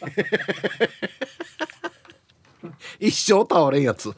[2.98, 4.14] 一生倒れんやつ。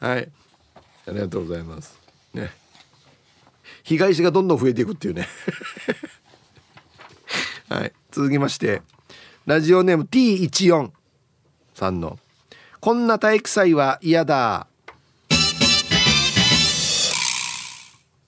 [0.00, 0.30] はい。
[1.06, 1.98] ありがとうございます。
[2.32, 2.50] ね。
[3.82, 5.28] 被害者がどんどん増えていくっていうね。
[7.68, 7.92] はい。
[8.10, 8.82] 続きまして
[9.46, 10.90] ラジオネーム T14
[11.74, 12.18] さんの
[12.80, 14.68] 「こんな体育祭は嫌だ」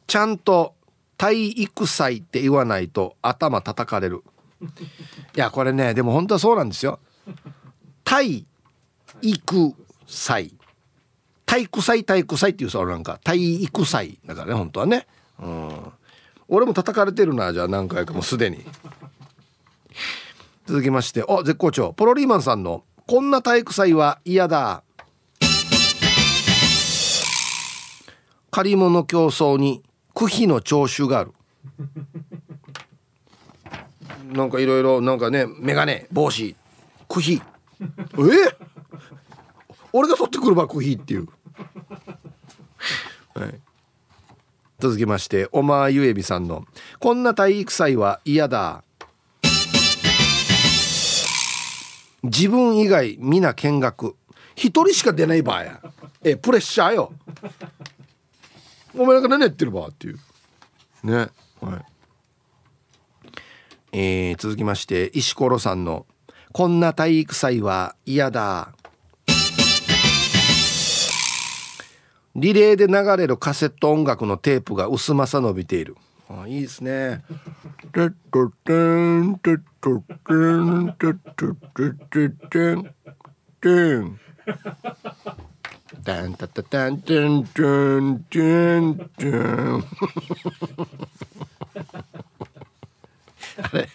[0.06, 0.75] ちゃんと
[1.16, 4.22] 体育祭って言わないと頭叩かれる。
[4.60, 4.66] い
[5.38, 6.98] やこれねでも本当はそうなんですよ。
[8.04, 8.46] 体
[9.22, 9.74] 育
[10.06, 10.54] 祭。
[11.44, 13.18] 体育祭体育祭っていうさなんか。
[13.24, 15.06] 体育祭だからね本当はね。
[15.40, 15.92] うん。
[16.48, 18.64] 俺も叩かれてるなじゃあ何回かもうすでに。
[20.66, 21.24] 続きまして。
[21.28, 21.92] あ絶好調。
[21.92, 24.82] ポロリーマンさんの「こんな体育祭は嫌だ」
[28.50, 29.82] 借り物競争に
[30.16, 31.32] 区費の徴収がある。
[34.32, 36.56] なんかいろいろなんかね眼鏡帽子
[37.06, 37.42] 区費
[37.82, 37.86] え？
[39.92, 41.28] 俺が取ってくるば区費っていう、
[43.34, 43.60] はい、
[44.80, 46.64] 続きましておまゆえびさんの
[46.98, 48.82] 「こんな体育祭は嫌だ」
[52.24, 54.16] 自分以外皆見学。
[54.54, 55.82] 一人しか出ない場合や。
[56.24, 57.12] えプレッシャーよ。
[58.98, 60.18] お前なんか何やってるばっていう。
[61.02, 61.14] ね。
[61.14, 61.30] はい。
[63.92, 66.06] えー、続きまして石ころさんの
[66.52, 68.72] 「こんな体育祭は嫌だ」
[72.34, 75.96] リレーで流れるカセット音楽のテープが薄まさ伸びている。
[76.28, 77.24] あいいですね。
[77.92, 82.94] テットテンテットテンテットテテテン
[83.62, 83.70] テ
[84.00, 84.20] ン
[86.06, 89.84] タンタタタンテンテンテンテン。
[93.60, 93.88] あれ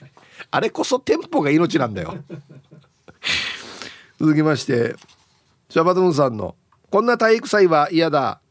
[0.52, 2.18] あれこそテンポが命なんだよ。
[4.20, 4.98] 続きまして
[5.70, 6.58] シャバドゥンさんの
[6.92, 8.42] 「こんな体育祭は嫌だ」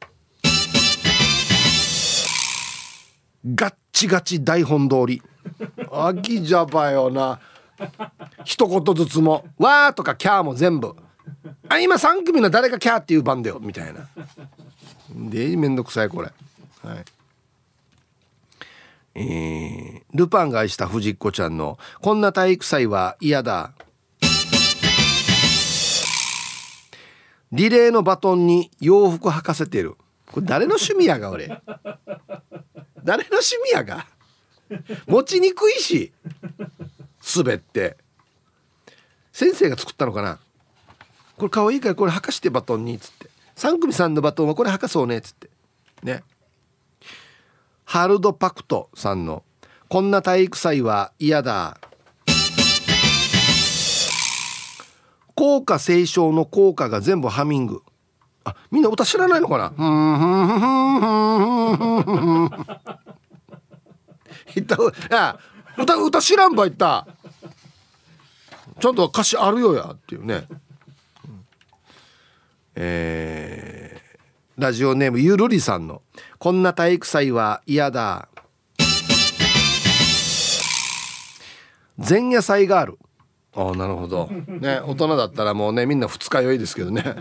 [3.45, 5.21] ガッチガチ台本通り。
[5.93, 7.39] あきじゃばよな。
[8.45, 10.97] 一言ずつも「わ」とか「キャー」も全部。
[11.71, 14.09] あ今3組の誰がキャーっていう番だよみたいな。
[15.09, 16.33] でめんどくさいこれ。
[16.83, 17.05] はい。
[19.15, 23.73] えー、ルパンが愛した藤子ちゃんの「こんな体育祭は嫌だ」
[27.53, 29.95] リレーのバトンに洋服履かせてる。
[30.27, 31.47] これ誰の趣味やが俺。
[33.05, 34.07] 誰の趣味やが？
[35.07, 36.13] 持ちにくいし。
[37.37, 37.97] 滑って。
[39.33, 40.41] 先生が作ったのかな？
[41.41, 43.31] これ可愛いからこれ履かしてバトンにっつって。
[43.57, 45.49] 3組さんのバトンはこれ履かそうねっつって。
[46.03, 46.23] ね。
[47.87, 49.43] ハルドパクトさんの
[49.89, 51.81] 「こんな体育祭は嫌だ」
[55.35, 57.83] 効果斉唱の効果が全部ハミング。
[58.45, 59.73] あみんな歌知らないのかな？
[64.55, 64.77] 歌
[65.79, 67.07] 歌歌知らんば言った。
[68.79, 70.47] ちゃんと歌詞あるよやっていうね。
[72.75, 76.03] えー、ラジオネームゆるりさんの
[76.39, 78.29] 「こんな体育祭は嫌だ」
[82.09, 82.99] 前夜祭がある。
[83.55, 84.27] ああなるほど。
[84.27, 87.03] ね大人だったらもうねみんな二日酔いですけどね。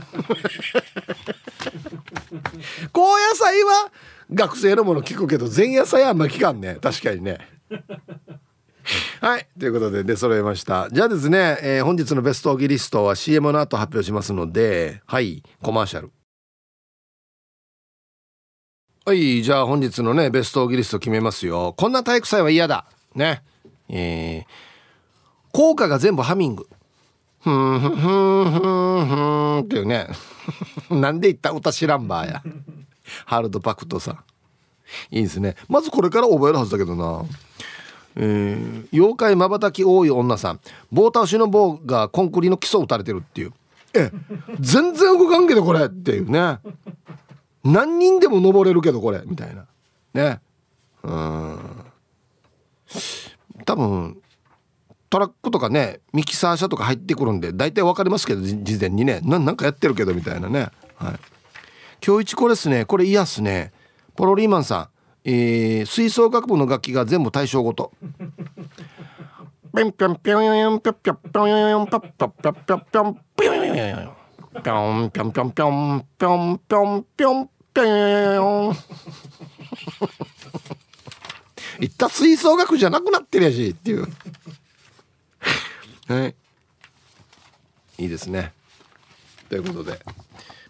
[2.94, 3.92] 高野菜は
[4.34, 6.78] 学生のもの聞くけど前夜祭はあんま聞かんね。
[6.82, 7.40] 確かにね
[9.22, 9.48] はい。
[9.60, 10.90] ということで出揃えました。
[10.92, 15.44] じゃあですね、えー、本日のベストオギリストは CM の後発表しますのではい。
[15.62, 16.12] コマーシャル。
[19.06, 19.44] はい。
[19.44, 21.74] じゃあ本日のねベストオギリスト決めますよ。
[21.78, 22.86] こんな体育祭は嫌だ。
[23.16, 23.44] ね。
[23.90, 24.46] えー、
[25.52, 26.68] 効果が全部ハミング。
[27.42, 30.08] ふんふんふんふんふんっていうね。
[30.90, 32.42] なんで言った歌知らんばや。
[33.26, 34.24] ハルドパクトさん。
[35.12, 35.56] いいですね。
[35.68, 37.24] まずこれから覚えるはずだけどな。
[38.22, 40.60] えー、妖怪まばたき多い女さん。
[40.92, 43.54] 棒倒しの棒がコンクリの基礎打たれてるっていう。
[43.94, 44.12] え
[44.60, 46.60] 全然動かんけどこれっていうね。
[47.64, 49.66] 何人でも登れるけどこれみたいな。
[50.14, 50.42] ね。
[51.04, 51.60] うん。
[53.66, 54.18] 多分
[55.10, 59.22] トラックとかねミキサー車とか入ってくるんで大体分かりますけど事前にね。
[59.24, 60.68] 何かやってるけどみたいなね。
[60.98, 61.20] はい。
[62.06, 62.84] 今日一これっすね。
[62.84, 63.72] これ嫌っすね。
[64.18, 64.99] ポロリーマンさん。
[65.32, 67.92] えー、吹奏楽部の楽器が全部対象ごと。
[81.80, 84.08] いった吹奏楽じゃなくなってるやしっていう。
[86.08, 86.36] はい。
[88.00, 88.52] いいですね。
[89.48, 90.00] ということで、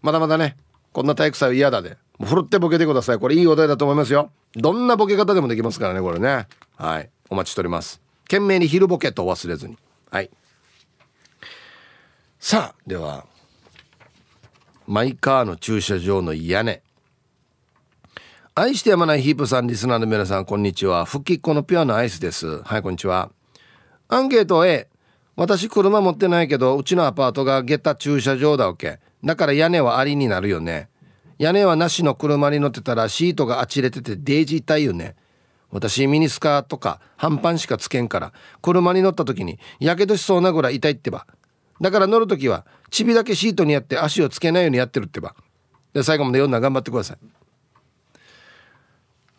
[0.01, 0.57] まだまだね、
[0.91, 3.19] こんな体育祭は嫌だで、ふるってボケてください。
[3.19, 4.31] これいいお題だと思いますよ。
[4.55, 6.47] どんなボケ方でもできますからねこれね。
[6.75, 7.09] はい。
[7.29, 8.01] お待ちしております。
[8.23, 9.77] 懸命に昼ボケと忘れずに。
[10.11, 10.29] はい。
[12.39, 13.25] さあでは
[14.87, 16.81] マイカーの駐車場の屋根。
[18.55, 21.05] 愛してやまないヒープさんリスナーの皆さんこんにちは。
[21.05, 22.61] 復帰っ子のピュアのアイスです。
[22.63, 23.31] はいこんにちは。
[24.09, 24.89] アンケート A
[25.37, 28.99] 私車持ってないけどうちのアパートが下駄駐車場だわけ。
[29.23, 30.89] だから屋根はありになるよね。
[31.39, 35.15] 屋根はなしの車に乗ってたらシートがあちれててデージ痛いよね。
[35.71, 41.25] 私ミニスカとか半パンしかつけんから車に乗った時にやけどしそうなぐらい痛いってば。
[41.79, 45.33] だから乗る時はチビだけシートにやって足をつけないようにやってるってば。
[45.93, 47.17] で最後まで読んだら頑張ってください。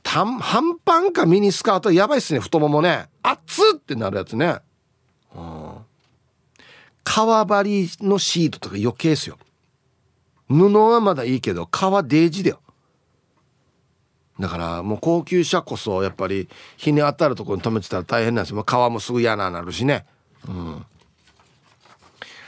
[0.02, 0.40] 半
[0.78, 2.40] パンかミニスカートやばいっすね。
[2.40, 3.08] 太ももね。
[3.22, 4.56] 熱っってなるやつね。
[5.36, 5.72] うん。
[7.04, 9.38] 革張りのシートとか余計ですよ。
[10.50, 12.60] 布はまだいいけど革デージだよ
[14.38, 20.06] だからもう高級車こそやっぱり日に当たるところに止めてたら大変なんですよ皮もすぐ嫌ななるしね
[20.48, 20.84] うん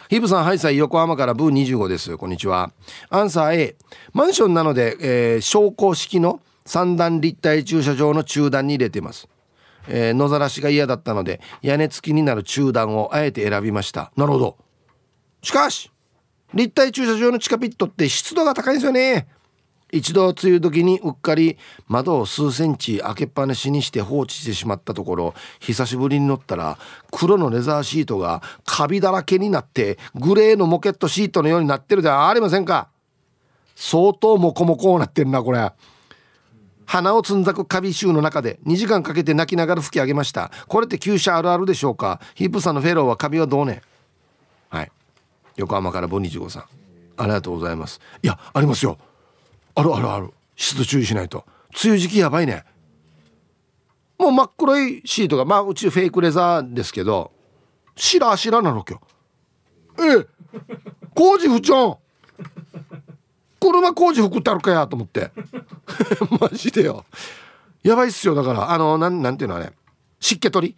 [0.09, 2.19] ヒブさん、ハイサイ、横浜からブー25です。
[2.19, 2.71] こんにちは。
[3.09, 3.77] アンサー A。
[4.13, 9.27] マンションなので、えー、昇降式の三段立体駐車場の中段に入れています。
[9.89, 14.13] えー、野ざらしが嫌だったので、屋根付きになる中段をあえて選びました。
[14.15, 14.59] なるほど。
[15.43, 15.91] しかし、
[16.55, 19.27] 立体駐車場の地下ピットって湿度が高いんですよね。
[19.95, 26.79] 一度梅雨時にうっかり窓を数センチ開けっぱなしにして放置してしまったところ久しぶりに乗ったら
[27.11, 32.89] 黒のレザーシートがカビだらけになってグレーのモケットシートのようになってるではありませんか。
[33.77, 35.71] 相当モコモコなってるなこれ。
[36.87, 40.51] 鼻をつんざくカビ臭の中で2時間かけて泣きながら吹き上げました。
[40.69, 42.19] これって旧車あるあるでしょうか？
[42.35, 43.83] ヒップさんのフェローはカビはどうね？
[44.71, 44.93] はい。
[45.57, 46.65] 横浜からボニジゴさん。
[47.17, 48.01] ありがとうございます。
[48.23, 48.99] いやありますよ。
[49.75, 50.33] あるあるある。
[50.57, 51.45] 湿度注意しないと。
[51.83, 52.65] 梅雨時期やばいね。
[54.19, 57.33] もう真っ黒いシートがまあうちフェイクレザーですけど
[57.97, 59.01] 白白なの今
[59.99, 60.17] 日。
[60.17, 60.27] ええ。
[61.15, 62.01] 工事不調
[63.59, 65.31] 車工事服ってあるかやと思って。
[66.41, 67.05] マジでよ。
[67.83, 68.35] やばいっすよ。
[68.35, 69.73] だからあのなんなんていうのあれ。
[70.21, 70.77] 湿気取り。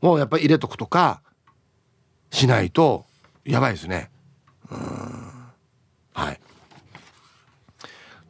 [0.00, 1.22] もうやっぱり入れとくとか
[2.30, 3.06] しないと。
[3.44, 4.10] やばいですね。
[4.70, 4.78] うん。
[6.14, 6.40] はい。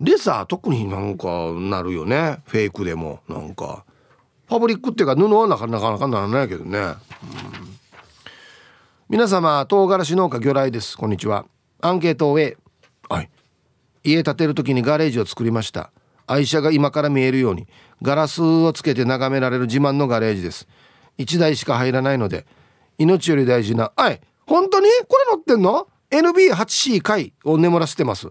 [0.01, 2.43] レザー特になんかなるよね。
[2.47, 3.85] フェイクでもなんか。
[4.49, 6.95] ファブリックっていうか布はなかなかならないけどね、
[9.09, 10.97] 皆様唐辛子農家魚雷です。
[10.97, 11.47] こんにちは。
[11.81, 12.57] アンケートを A
[13.09, 13.31] はい。
[14.05, 15.91] 家建てる時にガレージを作りました。
[16.27, 17.67] 愛車が今から見えるように
[18.03, 20.67] ガラスをつけて眺められる自慢のガレージです。
[21.19, 22.47] 1台しか入らないので
[22.99, 24.21] 命より大事なはい。
[24.53, 28.29] 本当にこれ乗ってんの？NB8C 回を眠らせてます。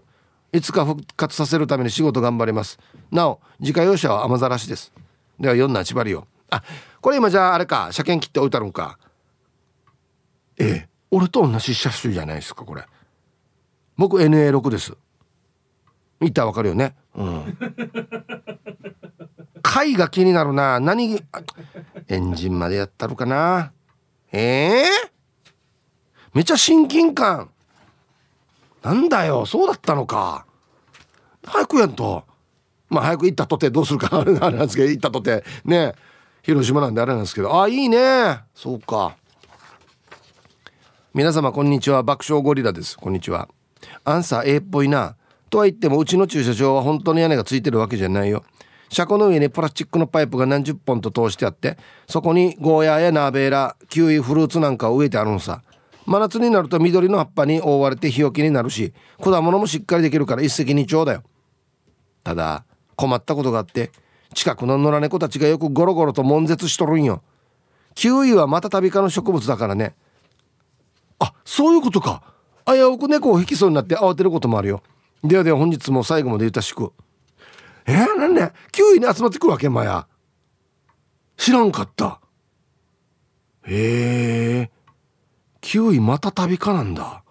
[0.52, 2.78] いつか復活させるために仕事頑張ります。
[3.10, 4.92] なお自家用車は雨ざらしです。
[5.40, 6.28] では4な縛りを。
[6.48, 6.62] あ
[7.00, 7.88] これ今じゃああれか。
[7.90, 9.00] 車検切って置いてあるんか。
[10.58, 10.88] ええ。
[11.10, 12.84] 俺と同じ車種じゃないですかこれ。
[13.96, 14.96] 僕 NA6 です。
[16.20, 16.94] 見たらわかるよね。
[17.16, 17.58] うん。
[19.60, 20.78] 貝が気になるな。
[20.78, 21.20] 何
[22.06, 23.72] エンジンまでやったるかな。
[24.30, 24.84] ええ？
[24.84, 25.11] ー、
[26.34, 27.50] めちゃ親近感。
[28.82, 30.46] なんだよそうだったのか。
[31.44, 32.24] 早くやんと。
[32.88, 34.08] まあ早く行ったとてどうするか。
[34.20, 35.44] あれなんですけど行ったとて。
[35.64, 35.94] ね。
[36.42, 37.62] 広島なんであれなんですけど。
[37.62, 38.40] あいいね。
[38.54, 39.16] そうか。
[41.14, 42.02] 皆様こんにちは。
[42.02, 42.96] 爆笑ゴリラです。
[42.96, 43.48] こんにちは。
[44.04, 45.16] アンサー A っぽいな。
[45.50, 48.42] とは言ってもうちの駐車場は本当に屋根がついてるわけじゃないよ。
[48.88, 55.62] 車庫の上にプラスチックのパイプが何十本と通してあってそこにゴーヤーやナーベーラキウイフルーツなんかを植えてあるのさ。
[56.06, 58.92] 真夏になると緑の葉っぱに覆われて日よけになるし
[59.22, 61.22] 果物もしっかりできるから一石二鳥だよ。
[62.24, 62.64] ただ
[62.96, 63.90] 困ったことがあって
[64.34, 67.22] 近くの野良猫たちがよくゴロゴロと悶絶しとるんよ。
[67.94, 69.94] キウイはまたタビ科の植物だからね。
[71.18, 72.22] あそういうことか。
[72.64, 74.82] 危うく猫を引きそうになって慌てることもあるよ。
[75.22, 76.92] ではでは本日も最後までゆたしく。
[77.86, 79.68] えー、なんで？9位に集まってくるわけ？
[79.68, 80.06] まや
[81.36, 82.20] 知らんかった。
[83.64, 84.70] へえ
[85.62, 87.22] 9位また旅かなんだ。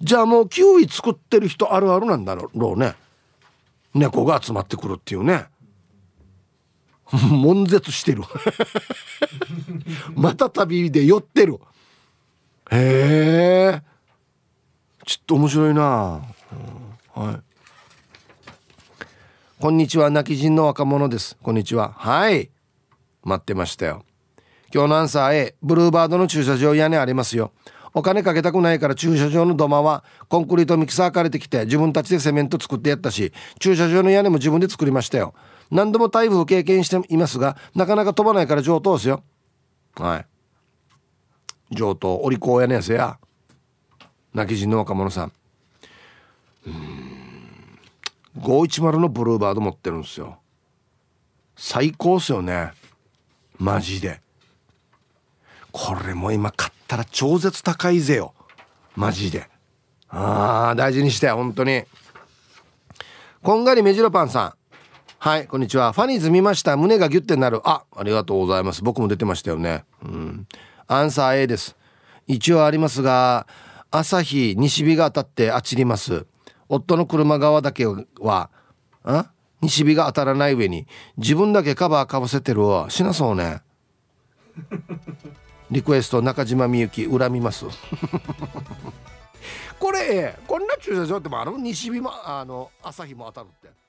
[0.00, 2.94] じゃあもう9位作ってる人あるあるなんだろうね。
[3.94, 5.46] 猫が集まってくるっていうね。
[7.30, 8.22] 悶絶してる。
[10.14, 11.60] また旅で寄ってる。
[12.70, 13.82] へえ。
[15.06, 16.20] ちょっと面白いな、
[17.14, 17.42] うん、はい。
[19.60, 20.10] こんにちは。
[20.10, 21.36] 泣き人の若者です。
[21.40, 21.92] こんにちは。
[21.96, 22.50] はい。
[23.22, 24.04] 待ってましたよ。
[24.76, 27.50] 今日のアンサー A ブルーバードの駐車場屋根ありますよ。
[27.94, 35.32] お金かけたくないから駐車場の土間はコンクリートミキサー借りてきて自分たちでセメント作ってやったし駐車場の屋根も自分で作りましたよ。
[35.70, 39.24] 何度も台風経験していますがなかなか飛ばないから上等ですよ。
[39.94, 41.74] はい。
[41.74, 43.18] 上等お利口やねやせや。
[44.34, 45.32] 泣き人の若者さん。
[46.66, 48.42] うん。
[48.42, 50.36] 510のブルーバード持ってるんですよ。
[51.56, 52.72] 最高っすよね。
[53.56, 54.25] マジで。
[55.78, 58.32] これも今買ったら超絶高いぜよ。
[58.94, 59.46] マジで。
[60.08, 61.84] ああ大事にして本当に。
[63.42, 64.54] こんがり目白パンさん。
[65.18, 65.92] はいこんにちは。
[65.92, 66.78] ファニーズ見ました。
[66.78, 67.60] 胸がギュッてなる。
[67.64, 68.82] あありがとうございます。
[68.82, 69.84] 僕も出てましたよね。
[70.02, 70.46] うん。
[70.86, 71.76] アンサー A です。
[72.26, 73.46] 一応ありますが
[73.90, 76.24] 朝日西日が当たってあちります。
[76.70, 78.48] 夫の車側だけは
[79.04, 79.30] あ？
[79.60, 80.86] 西日が当たらない上に
[81.18, 82.88] 自分だけカバーかぶせてるわ。
[82.88, 83.60] しなそうね。
[85.70, 87.64] リクエスト中島みゆき恨みます。
[89.78, 91.52] これこんな駐車場ってもある？
[91.58, 93.85] 西日もあの朝日も当たるって。